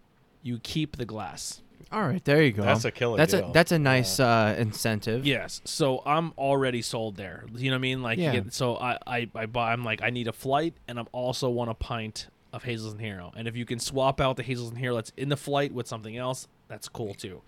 [0.43, 1.61] you keep the glass.
[1.91, 2.63] All right, there you go.
[2.63, 3.49] That's a killer That's deal.
[3.49, 5.25] a that's a nice uh, incentive.
[5.25, 7.45] Yes, so I'm already sold there.
[7.55, 8.01] You know what I mean?
[8.03, 8.33] Like, you Yeah.
[8.39, 9.71] get, so I, I, I buy.
[9.71, 13.31] I'm like, I need a flight, and I'm also want a pint of Hazleton Hero.
[13.35, 16.17] And if you can swap out the Hazleton Hero that's in the flight with something
[16.17, 17.41] else, that's cool too.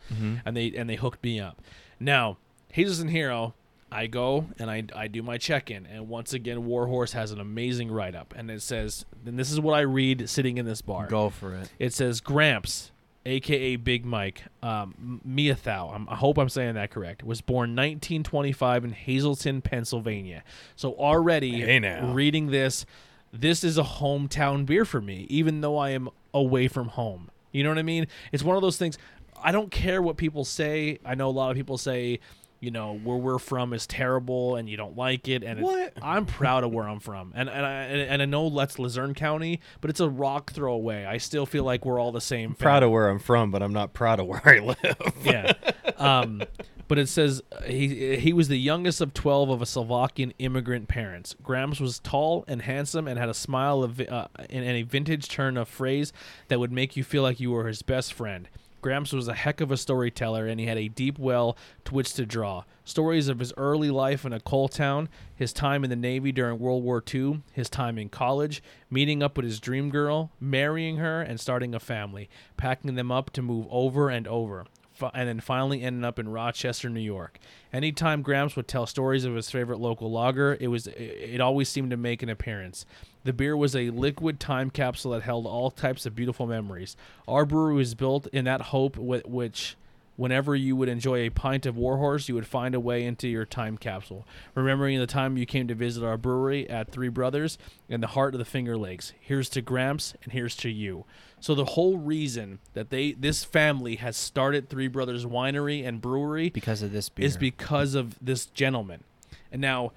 [0.45, 1.61] And they and they hooked me up.
[1.99, 2.37] Now,
[2.71, 3.53] Hazleton Hero,
[3.91, 7.39] I go and I, I do my check in, and once again, Warhorse has an
[7.41, 10.81] amazing write up, and it says, and this is what I read sitting in this
[10.81, 11.07] bar.
[11.07, 11.71] Go for it.
[11.79, 12.91] It says Gramps,
[13.25, 15.93] aka Big Mike, um, Meathau.
[15.93, 17.23] I'm, I hope I'm saying that correct.
[17.23, 20.43] Was born 1925 in Hazleton, Pennsylvania.
[20.75, 21.79] So already Hey
[22.13, 22.85] reading this,
[23.31, 27.29] this is a hometown beer for me, even though I am away from home.
[27.51, 28.07] You know what I mean?
[28.31, 28.97] It's one of those things.
[29.41, 30.99] I don't care what people say.
[31.05, 32.19] I know a lot of people say,
[32.59, 35.43] you know, where we're from is terrible and you don't like it.
[35.43, 35.97] And it-?
[36.01, 39.61] I'm proud of where I'm from, and and I and I know that's Luzerne County,
[39.81, 41.05] but it's a rock throw away.
[41.05, 42.55] I still feel like we're all the same.
[42.55, 45.13] proud of where I'm from, but I'm not proud of where I live.
[45.23, 45.53] yeah.
[45.97, 46.43] Um,
[46.87, 50.87] but it says uh, he he was the youngest of twelve of a Slovakian immigrant
[50.87, 51.35] parents.
[51.43, 55.27] Grams was tall and handsome and had a smile of uh, and, and a vintage
[55.27, 56.11] turn of phrase
[56.47, 58.49] that would make you feel like you were his best friend.
[58.81, 62.13] Gramps was a heck of a storyteller, and he had a deep well to which
[62.13, 62.63] to draw.
[62.85, 66.59] Stories of his early life in a coal town, his time in the Navy during
[66.59, 71.21] World War II, his time in college, meeting up with his dream girl, marrying her,
[71.21, 74.65] and starting a family, packing them up to move over and over
[75.01, 77.39] and then finally ended up in Rochester, New York.
[77.71, 81.91] Anytime Gramps would tell stories of his favorite local lager, it was it always seemed
[81.91, 82.85] to make an appearance.
[83.23, 86.95] The beer was a liquid time capsule that held all types of beautiful memories.
[87.27, 89.75] Our brewery was built in that hope, with which
[90.19, 93.45] whenever you would enjoy a pint of Warhorse, you would find a way into your
[93.45, 94.27] time capsule.
[94.53, 97.57] Remembering the time you came to visit our brewery at Three Brothers
[97.87, 99.13] in the heart of the Finger Lakes.
[99.17, 101.05] Here's to Gramps and here's to you.
[101.39, 106.49] So the whole reason that they this family has started Three Brothers Winery and Brewery
[106.49, 107.25] Because of this beer.
[107.25, 109.05] is because of this gentleman.
[109.53, 109.93] And now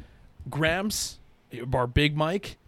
[0.48, 1.18] Gramps
[1.74, 2.58] our Big Mike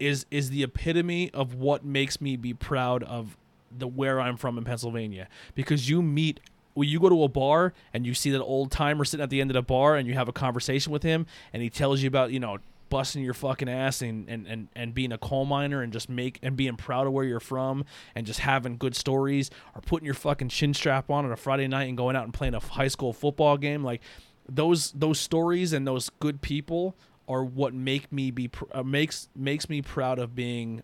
[0.00, 3.36] is is the epitome of what makes me be proud of
[3.70, 6.40] the where I'm from in Pennsylvania because you meet
[6.74, 9.40] when you go to a bar and you see that old timer sitting at the
[9.40, 12.08] end of the bar and you have a conversation with him and he tells you
[12.08, 12.58] about you know
[12.90, 16.38] busting your fucking ass and, and, and, and being a coal miner and just make
[16.42, 20.14] and being proud of where you're from and just having good stories or putting your
[20.14, 22.88] fucking chin strap on on a Friday night and going out and playing a high
[22.88, 23.82] school football game.
[23.82, 24.00] Like
[24.48, 26.94] those those stories and those good people
[27.26, 30.82] are what make me be uh, makes makes me proud of being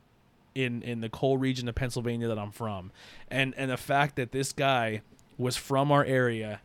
[0.54, 2.90] in in the coal region of Pennsylvania that I'm from,
[3.28, 5.02] and and the fact that this guy
[5.40, 6.60] was from our area,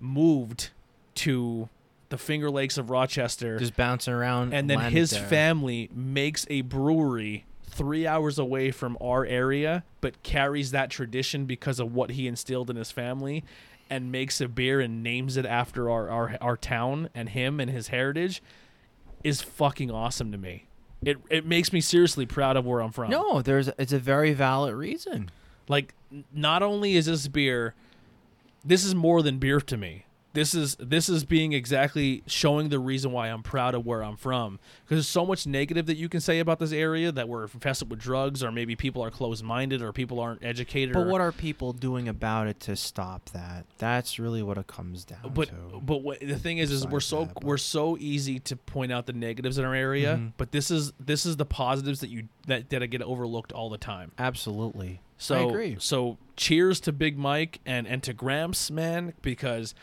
[0.00, 0.70] moved
[1.14, 1.68] to
[2.10, 4.52] the Finger Lakes of Rochester, just bouncing around.
[4.54, 5.22] and then his there.
[5.26, 11.78] family makes a brewery three hours away from our area, but carries that tradition because
[11.78, 13.44] of what he instilled in his family,
[13.90, 17.70] and makes a beer and names it after our our, our town and him and
[17.70, 18.42] his heritage,
[19.22, 20.64] is fucking awesome to me.
[21.04, 23.10] It it makes me seriously proud of where I'm from.
[23.10, 25.30] No, there's it's a very valid reason.
[25.68, 25.94] Like,
[26.32, 27.74] not only is this beer,
[28.64, 30.04] this is more than beer to me.
[30.34, 34.16] This is this is being exactly showing the reason why I'm proud of where I'm
[34.16, 34.60] from.
[34.84, 37.90] Because there's so much negative that you can say about this area that we're infested
[37.90, 40.92] with drugs, or maybe people are closed minded, or people aren't educated.
[40.92, 43.64] But or, what are people doing about it to stop that?
[43.78, 45.80] That's really what it comes down but to.
[45.82, 49.06] but what, the thing is, is we're so that, we're so easy to point out
[49.06, 50.18] the negatives in our area.
[50.18, 50.34] Mhm.
[50.36, 53.78] But this is this is the positives that you that that get overlooked all the
[53.78, 54.12] time.
[54.18, 55.00] Absolutely.
[55.18, 55.48] So.
[55.78, 59.74] So cheers to Big Mike and and to Gramps, man, because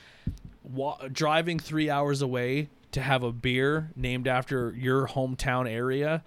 [0.63, 6.23] wa- driving three hours away to have a beer named after your hometown area.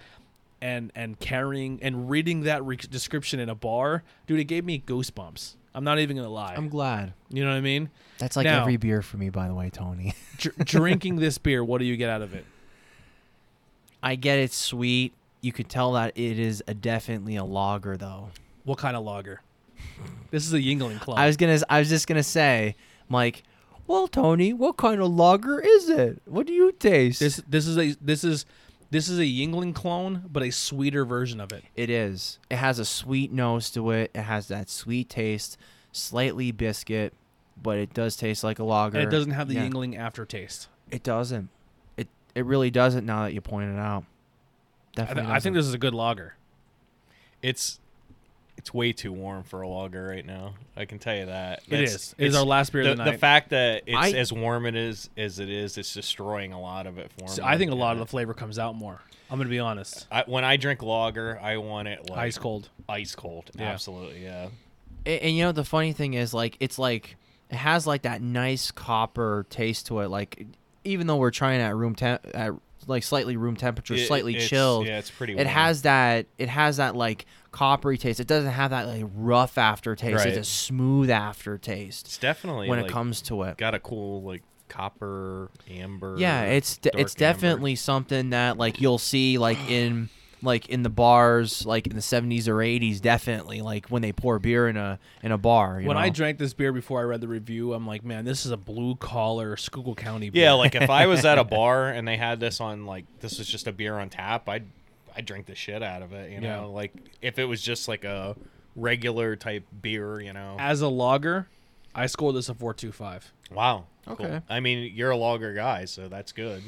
[0.61, 4.83] And, and carrying and reading that re- description in a bar, dude, it gave me
[4.85, 5.55] goosebumps.
[5.73, 6.55] I'm not even gonna lie.
[6.57, 7.13] I'm glad.
[7.31, 7.91] you know what I mean?
[8.19, 10.15] That's like Now- every beer for me, by the way, Tony.
[10.39, 12.45] Dr- drinking this beer, what do you get out of it?
[14.03, 15.13] I get it's sweet.
[15.43, 18.31] You could tell that it is a definitely a lager, though.
[18.69, 19.41] What kind of lager?
[20.31, 21.19] This is a Yuengling Club.
[21.19, 21.59] I was gonna.
[21.71, 22.77] I was just gonna say,
[23.09, 23.43] I'm like,
[23.87, 26.21] well, Tony, what kind of lager is it?
[26.27, 27.21] What do you taste?
[27.21, 28.45] this this is a this is
[28.91, 31.65] this is a Yuengling clone, but a sweeter version of it.
[31.77, 32.39] It is.
[32.51, 34.11] It has a sweet nose to it.
[34.15, 35.57] It has that sweet taste,
[35.91, 37.15] slightly biscuit,
[37.63, 38.99] but it does taste like a lager.
[38.99, 39.67] And it doesn't have the Yeah.
[39.67, 40.69] Yuengling aftertaste.
[40.91, 41.49] It doesn't.
[41.97, 43.07] It it really doesn't.
[43.07, 45.23] Now that you point it out, I, definitely.
[45.23, 46.35] th- I think this is a good lager.
[47.41, 47.81] It's
[48.59, 50.53] it's way too warm for a lager right now.
[50.77, 51.61] I can tell you that.
[51.67, 52.15] It That's- is.
[52.19, 54.33] It is it's- our last beer the, of the the fact that it's I- as
[54.33, 57.49] warm it is as it is, it's destroying a lot of it for So me.
[57.49, 59.01] I think a lot of the flavor comes out more.
[59.31, 60.07] I'm gonna be honest.
[60.11, 62.69] I, when I drink lager, I want it like Ice cold.
[62.89, 63.51] Ice cold.
[63.55, 63.67] Yeah.
[63.71, 64.49] Absolutely, yeah.
[65.07, 67.17] And, and you know the funny thing is, like, it's like
[67.51, 70.09] it has like that nice copper taste to it.
[70.09, 70.47] Like,
[70.85, 72.53] even though we're trying at room temp, at
[72.87, 74.87] like slightly room temperature, It- slightly it's- chilled.
[74.87, 75.37] Yeah, it's pretty.
[75.37, 77.27] it has that it has that like
[77.59, 78.21] coppery taste.
[78.21, 80.17] It doesn't have that like rough aftertaste.
[80.17, 80.29] Right.
[80.29, 83.57] It's a smooth aftertaste It's definitely when like, it comes to it.
[83.59, 86.15] got a cool like copper amber.
[86.19, 87.19] Yeah, it's de- dark it's amber.
[87.19, 90.09] definitely something that like you'll see like in
[90.41, 94.39] like in the bars like in the 70s or 80s definitely like when they pour
[94.39, 96.01] beer in a in a bar, you when know?
[96.01, 98.57] I drank this beer before I read the review, I'm like, man, this is a
[98.57, 100.45] blue collar Schuylkill County beer.
[100.45, 103.39] Yeah, like if I was at a bar and they had this on like this
[103.41, 104.67] was just a beer on tap, I'd
[105.19, 106.31] I'd drink the shit out of it.
[106.31, 106.57] You Yeah.
[106.61, 108.37] know, like if it was just like a
[108.77, 110.21] regular type beer.
[110.21, 111.49] You know, as a logger,
[111.95, 113.33] I scored this a four two five.
[113.51, 113.85] wow.
[114.07, 114.25] Okay.
[114.25, 114.43] Cool.
[114.49, 116.63] I mean, you're a logger guy, so that's good.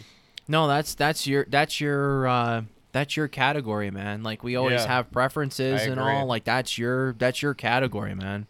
[0.48, 4.22] No, that's that's your that's your uh that's your category, man.
[4.24, 4.88] Like we always Yeah.
[4.88, 6.26] have preferences and all.
[6.26, 8.46] Like that's your that's your category, man.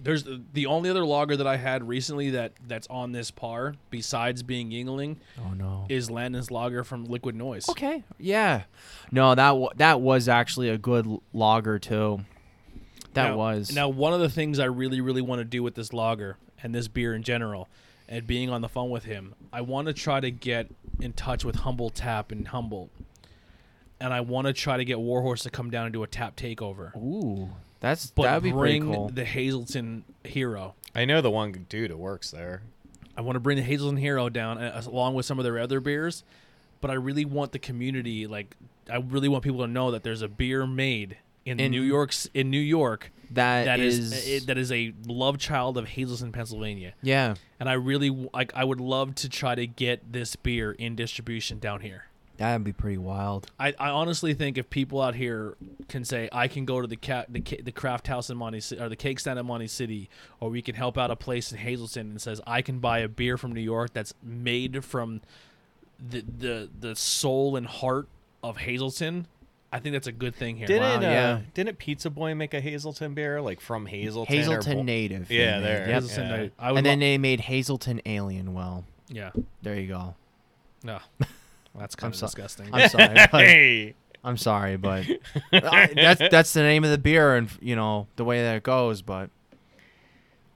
[0.00, 3.74] There's the, the only other lager that I had recently that that's on this par
[3.90, 5.86] besides being Yuengling Oh no.
[5.88, 7.68] is Landon's Lager from Liquid Noise.
[7.68, 8.04] Okay.
[8.18, 8.62] Yeah.
[9.10, 12.20] No, that w- that was actually a good l- lager too.
[13.14, 13.74] That Now- was.
[13.74, 16.72] Now, one of the things I really, really want to do with this lager and
[16.74, 17.68] this beer in general,
[18.08, 20.68] and being on the phone with him, I want to try to get
[21.00, 22.90] in touch with Humble Tap in Humboldt,
[24.00, 26.36] and I want to try to get Warhorse to come down and do a tap
[26.36, 27.50] takeover, Ooh.
[27.80, 29.08] That's but that'd be pretty bring cool.
[29.10, 30.74] the Hazleton Hero.
[30.94, 32.62] I know the one dude that works there.
[33.16, 35.80] I want to bring the Hazleton Hero down uh, along with some of their other
[35.80, 36.24] beers,
[36.80, 38.56] but I really want the community like
[38.90, 42.28] I really want people to know that there's a beer made in, In- New York's
[42.34, 46.94] in New York That that is, is, that is a love child of Hazleton, Pennsylvania.
[47.02, 47.34] yeah.
[47.60, 51.58] And I really like I would love to try to get this beer in distribution
[51.58, 52.04] down here.
[52.38, 53.50] That'd be pretty wild.
[53.58, 55.56] I, I honestly think if people out here
[55.88, 58.60] can say I can go to the ca- the, ca- the craft house in Monty
[58.60, 60.08] Ci- or the cake stand in Monty City,
[60.40, 63.08] or we can help out a place in Hazleton and says I can buy a
[63.08, 65.20] beer from New York that's made from
[65.98, 68.08] the the the soul and heart
[68.42, 69.26] of Hazleton.
[69.72, 70.66] I think that's a good thing here.
[70.66, 71.40] Didn't Wow, uh, yeah.
[71.52, 74.32] didn't Pizza Boy make a Hazleton beer like from Hazleton?
[74.34, 75.30] or Hazleton native.
[75.30, 75.64] Yeah, made.
[75.66, 75.78] there.
[75.80, 75.88] Yep.
[75.88, 76.48] Hazleton, Yeah.
[76.58, 78.54] I, I would And then lo- they made Hazleton Alien.
[78.54, 79.30] Well, yeah,
[79.60, 80.14] there you go.
[80.84, 81.00] no,
[81.76, 82.68] that's kind I'm of so- disgusting.
[82.72, 83.14] I'm sorry.
[83.14, 83.94] but, Hey,
[84.24, 85.06] I'm sorry, but
[85.52, 88.62] I- that's that's the name of the beer, and you know the way that it
[88.62, 89.02] goes.
[89.02, 89.30] But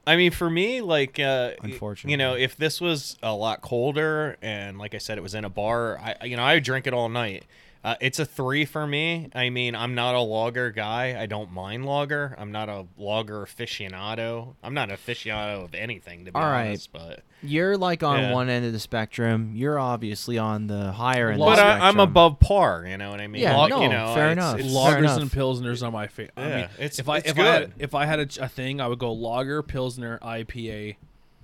[0.05, 2.11] I mean, for me, like, uh, Unfortunately.
[2.11, 5.45] you know, if this was a lot colder and, like I said, it was in
[5.45, 7.45] a bar, I, you know, I would drink it all night.
[7.83, 9.29] Uh, it's a three for me.
[9.35, 11.21] I mean, I'm not a logger guy.
[11.21, 12.33] I don't mind logger.
[12.37, 14.53] I'm not a logger aficionado.
[14.63, 16.67] I'm not an aficionado of anything, to be All right.
[16.67, 16.93] honest.
[16.93, 18.31] But you're like on Yeah.
[18.33, 19.51] one end of the spectrum.
[19.53, 21.41] You're obviously on the higher end.
[21.41, 22.85] Well, of but the I, I'm above par.
[22.87, 23.41] You know what I mean?
[23.41, 24.59] Yeah, Log- no, you know, fair it's- enough.
[24.59, 25.21] it's- Fair Lagers enough.
[25.23, 26.33] and pilsners are my favorite.
[26.37, 27.73] I Yeah, mean, it's- if I it's if I had good.
[27.79, 30.95] if I had a, a thing, I would go logger, pilsner, IPA,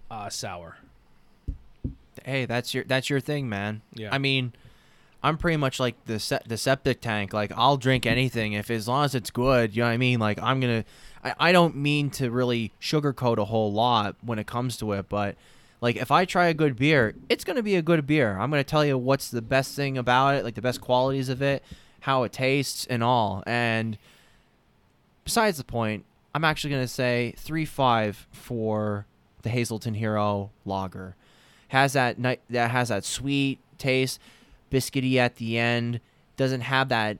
[0.09, 0.77] uh, sour.
[2.23, 3.81] hey, that's your that's your thing, man.
[3.93, 4.09] Yeah.
[4.13, 4.53] I mean,
[5.21, 7.33] I'm pretty much like the se- the septic tank.
[7.33, 9.75] Like I'll drink anything if as long as it's good.
[9.75, 10.19] You know what I mean?
[10.19, 10.85] Like I'm gonna.
[11.23, 15.09] I, I don't mean to really sugarcoat a whole lot when it comes to it,
[15.09, 15.35] but
[15.81, 18.37] like if I try a good beer, it's gonna be a good beer.
[18.37, 21.41] I'm gonna tell you what's the best thing about it, like the best qualities of
[21.41, 21.63] it,
[22.01, 23.43] how it tastes, and all.
[23.45, 23.97] And
[25.25, 29.05] besides the point, I'm actually gonna say three five for
[29.41, 31.15] the Hazleton Hero Lager.
[31.69, 34.19] Has that ni- that has that sweet taste,
[34.69, 35.99] biscuity at the end.
[36.37, 37.17] Doesn't have that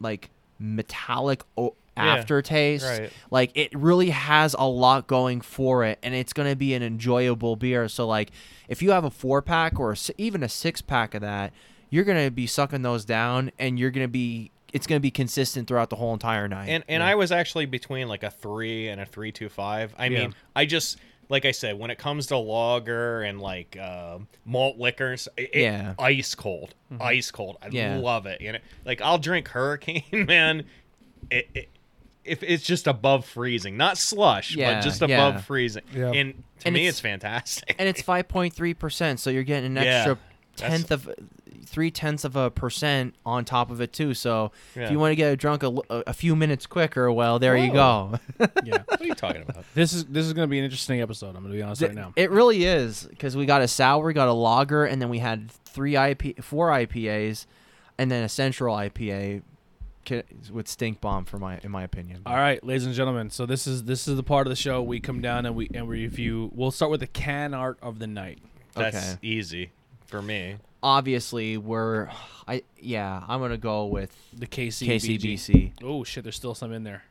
[0.00, 2.84] like metallic o- Yeah, aftertaste.
[2.84, 3.12] right.
[3.30, 7.56] Like it really has a lot going for it, and it's gonna be an enjoyable
[7.56, 7.88] beer.
[7.88, 8.30] So like,
[8.68, 11.52] if you have a four pack or a even a six pack of that,
[11.90, 15.88] you're gonna be sucking those down, and you're gonna be it's gonna be consistent throughout
[15.90, 16.68] the whole entire night.
[16.68, 19.94] And and I was actually between like a three and a three two five.
[19.96, 20.20] I Yeah.
[20.22, 20.98] mean, I just
[21.28, 25.62] like I said, when it comes to lager and like uh, malt liquors, it, it-
[25.62, 25.94] Yeah.
[25.98, 27.56] ice cold, ice cold.
[27.62, 27.96] I Yeah.
[27.96, 28.40] love it.
[28.40, 30.64] You know, like I'll drink Hurricane, man.
[31.30, 31.68] It, it,
[32.24, 35.28] if it's just above freezing, not slush, Yeah, but just yeah.
[35.28, 36.10] above freezing, Yeah.
[36.12, 37.76] and to And me, it's- it's fantastic.
[37.78, 40.18] and it's five point three percent, so you're getting an extra
[40.56, 41.10] that's- tenth of
[41.64, 44.14] three tenths of a percent on top of it too.
[44.14, 48.18] So if you want to get drunk a few minutes quicker, well, there you go.
[48.64, 49.64] Yeah, what are you talking about?
[49.74, 51.36] this is this is gonna be an interesting episode.
[51.36, 52.12] I'm gonna be honest right now.
[52.16, 55.18] It really is because we got a sour, we got a lager, and then we
[55.18, 57.46] had three IP, four IPAs,
[57.98, 59.42] and then a central IPA
[60.52, 62.20] with stink bomb for my in my opinion.
[62.26, 63.30] All right, ladies and gentlemen.
[63.30, 65.68] So this is this is the part of the show we come down and we
[65.74, 66.50] and we review.
[66.54, 68.38] We'll start with the can art of the night.
[68.74, 69.18] That's Okay.
[69.22, 69.70] easy
[70.14, 70.56] for me.
[70.80, 72.08] Obviously, we're
[72.46, 75.72] I yeah, I'm gonna go with The KC KCBC.
[75.82, 77.02] Oh shit, there's still some in there.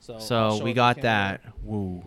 [0.00, 1.40] So So we got can that.
[1.64, 2.04] Woo.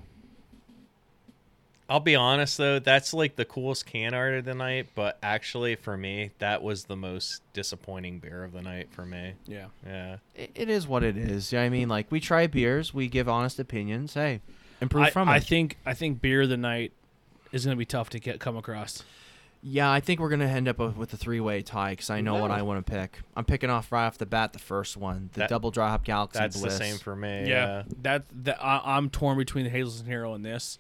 [1.89, 5.75] I'll be honest though, that's like the coolest can art of the night, but actually
[5.75, 9.33] for me, that was the most disappointing beer of the night for me.
[9.45, 9.65] Yeah.
[9.85, 10.17] Yeah.
[10.35, 11.53] It, it is what it is.
[11.53, 14.13] I mean, like we try beers, we give honest opinions.
[14.13, 14.39] Hey,
[14.79, 15.35] improve I, from I it.
[15.35, 16.93] I think I think beer of the night
[17.51, 19.03] is going to be tough to get come across.
[19.67, 22.51] Yeah, I think we're gonna end up with a three-way tie because I know what
[22.51, 23.19] I want to pick.
[23.35, 26.03] I'm picking off right off the bat the first one, the That- double dry hop
[26.05, 26.77] Galaxy That's Bliss.
[26.77, 27.49] the same for me.
[27.49, 30.77] Yeah, that that I, I'm torn between the Hazleton Hero and this.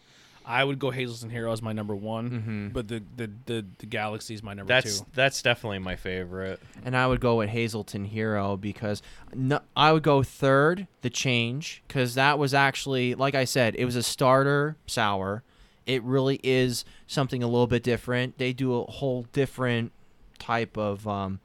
[0.47, 2.29] I would go Hazleton Hero as my number one,
[2.69, 2.73] Mhm.
[2.73, 5.05] but the the the, the Galaxy is my number That's two.
[5.15, 6.59] that's definitely my favorite.
[6.83, 9.01] and I would go with Hazleton Hero because
[9.33, 13.85] no, I would go third, the change, because that was actually, like I said, it
[13.85, 15.41] was a starter sour.
[15.85, 18.37] It really is something a little bit different.
[18.37, 19.91] They do a whole different
[20.39, 21.39] type of um,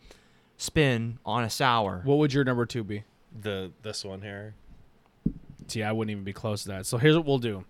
[0.57, 2.01] spin on a sour.
[2.05, 3.05] What would your number two be?
[3.39, 4.55] The this one here.
[5.69, 6.87] See, I wouldn't even be close to that.
[6.87, 7.65] So here's what we'll do.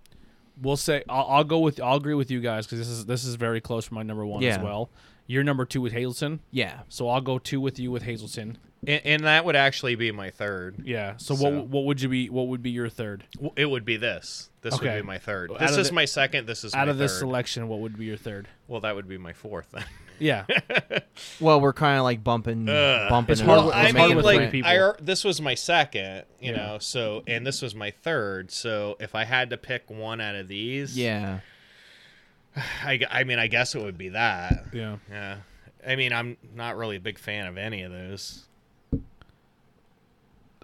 [0.61, 3.25] We'll say I'll, I'll go with I'll agree with you guys because this is this
[3.25, 4.91] is very close for my number one as well.
[5.31, 6.81] Your number two with Hazleton, Yeah.
[6.89, 8.59] so I'll go two with you with Hazleton.
[8.85, 10.83] And, and that would actually be my third.
[10.85, 11.15] Yeah.
[11.19, 12.29] So, So- what what would you be?
[12.31, 14.49] What would be your third W- It would be this.
[14.63, 14.87] This Okay.
[14.97, 15.53] would be my third.
[15.53, 16.47] Out This of is the- my second.
[16.49, 17.19] This is out my of this third.
[17.21, 17.69] selection?
[17.69, 18.49] What would be your third?
[18.67, 19.69] Well, that would be my fourth.
[19.73, 19.85] Then.
[20.19, 20.47] Yeah.
[21.39, 23.09] Well, we're kind of like bumping, Ugh.
[23.11, 23.33] bumping.
[23.33, 23.65] It's it hard up.
[23.67, 24.71] with- I it's hard mean, with like people.
[24.71, 26.57] I, ar- this was my second, you Yeah.
[26.57, 26.79] know.
[26.79, 28.51] So, and this was my third.
[28.51, 31.41] So, if I had to pick one out of these, yeah.
[32.57, 34.67] I, I mean, I guess it would be that.
[34.73, 34.97] Yeah.
[35.11, 35.37] Yeah.
[35.87, 38.47] I mean, I'm not really a big fan of any of those.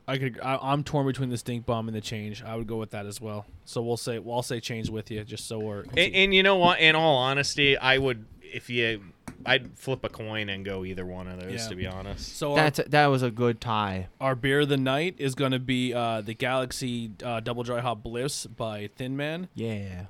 [0.08, 0.38] I could.
[0.40, 2.42] I, I'm torn between the stink bomb and the change.
[2.42, 3.44] I would go with that as well.
[3.64, 4.20] So we'll say.
[4.20, 5.80] Well, I'll say change with you, just so we're.
[5.80, 6.78] And, and you know what?
[6.78, 9.02] In all honesty, I would if you,
[9.44, 11.62] I'd flip a coin and go either one of those.
[11.62, 11.68] Yeah.
[11.68, 12.36] To be honest.
[12.36, 14.08] so our, That's that was a good tie.
[14.20, 17.80] our beer of the night is going to be uh, the Galaxy uh, Double Dry
[17.80, 20.04] Hop Bliss by Thin Man, Yeah Yeah.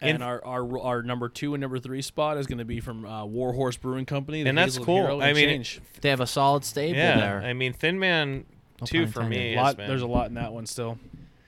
[0.00, 2.80] And And- our, our our number two and number three spot is going to be
[2.80, 4.42] from uh, Warhorse Brewing Company.
[4.42, 4.96] And that's Hazel cool.
[4.96, 5.80] Hero I mean, change.
[6.00, 7.18] They have a solid stable yeah.
[7.18, 7.40] there.
[7.40, 8.44] I mean, Thin Man
[8.80, 9.38] No two for intended.
[9.50, 9.56] me.
[9.56, 10.98] lot, has there's a lot in that one still.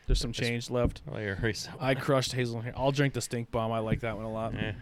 [0.07, 1.03] There's some change left.
[1.13, 1.39] Oh, you're.
[1.79, 2.65] I crushed Hazel.
[2.77, 3.71] I'll drink the stink bomb.
[3.71, 4.55] I like that one a lot.
[4.57, 4.73] Eh.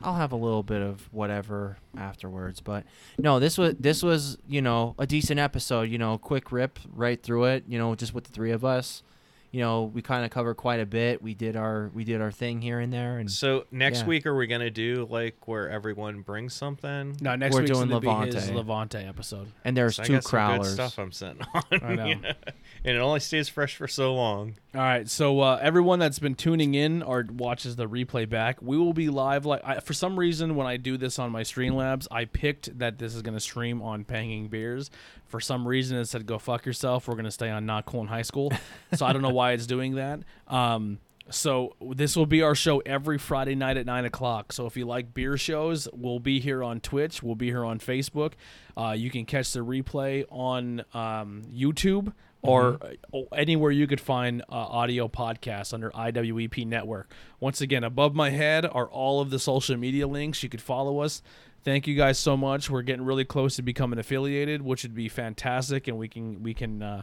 [0.00, 2.84] I'll have a little bit of whatever afterwards, but
[3.18, 5.82] no, this was this was you know a decent episode.
[5.90, 7.64] You know, quick rip right through it.
[7.68, 9.02] You know, just with the three of us.
[9.52, 11.20] You know, we kind of cover quite a bit.
[11.22, 14.06] We did our we did our thing here and there, and So next Yeah.
[14.06, 17.18] week, are we gonna do like where everyone brings something?
[17.20, 18.54] No, next We're week's doing gonna be his Levante.
[18.56, 19.48] Levante episode.
[19.64, 20.72] and there's So I two got some good crowlers.
[20.72, 21.62] stuff I'm sitting on.
[21.82, 22.04] I know.
[22.84, 24.54] and it only stays fresh for so long.
[24.74, 28.78] All right, so uh, everyone that's been tuning in or watches the replay back, we
[28.78, 29.44] will be live.
[29.44, 32.98] Like I, for some reason, when I do this on my Streamlabs, I picked that
[32.98, 34.90] this is going to stream on Bangin Beers.
[35.26, 38.00] For some reason, it said "Go fuck yourself." We're going to stay on Not Cool
[38.00, 38.50] in High School,
[38.94, 40.20] so I don't know why it's doing that.
[40.46, 41.00] Um,
[41.30, 44.52] so this will be our show every Friday night at nine o'clock.
[44.52, 47.22] So if you like beer shows, we'll be here on Twitch.
[47.22, 48.32] We'll be here on Facebook.
[48.76, 52.12] Uh, you can catch the replay on um, YouTube
[52.42, 52.78] or
[53.14, 57.12] uh, anywhere you could find uh, audio podcasts under IWEP Network.
[57.38, 60.42] Once again, above my head are all of the social media links.
[60.42, 61.22] You could follow us.
[61.64, 62.68] Thank you guys so much.
[62.68, 66.54] We're getting really close to becoming affiliated, which would be fantastic, and we can we
[66.54, 67.02] can uh,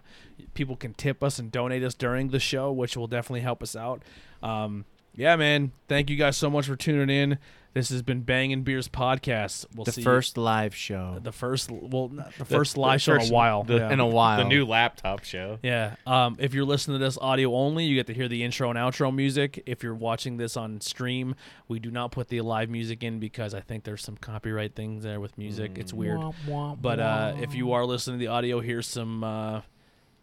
[0.54, 3.76] people can tip us and donate us during the show, which will definitely help us
[3.76, 4.04] out.
[4.44, 4.84] Um,
[5.20, 5.72] yeah, man.
[5.88, 7.38] Thank you guys so much for tuning in.
[7.72, 9.66] This has been Bangin' Beers podcast.
[9.76, 13.14] We'll The see first live show the first well not the first live the show
[13.16, 13.64] in a while.
[13.64, 13.92] the- yeah.
[13.92, 14.40] in a while.
[14.40, 15.60] The new laptop show.
[15.62, 15.96] Yeah.
[16.08, 18.80] Um, if you're listening to this audio only, you get to hear the intro and
[18.80, 19.62] outro music.
[19.68, 21.36] If you're watching this on stream,
[21.68, 25.04] we do not put the live music in because I think there's some copyright things
[25.04, 25.74] there with music.
[25.78, 26.18] It's weird.
[26.18, 27.42] Wah, wah, But uh, wah.
[27.44, 29.62] if you are listening to the audio, here's some uh,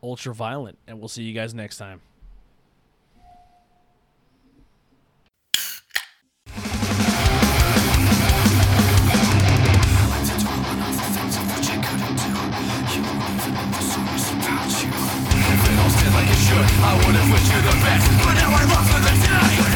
[0.02, 2.00] UltraViolent, and we'll see you guys next time.
[16.78, 19.75] I would have wished you the best But now I'm off for the day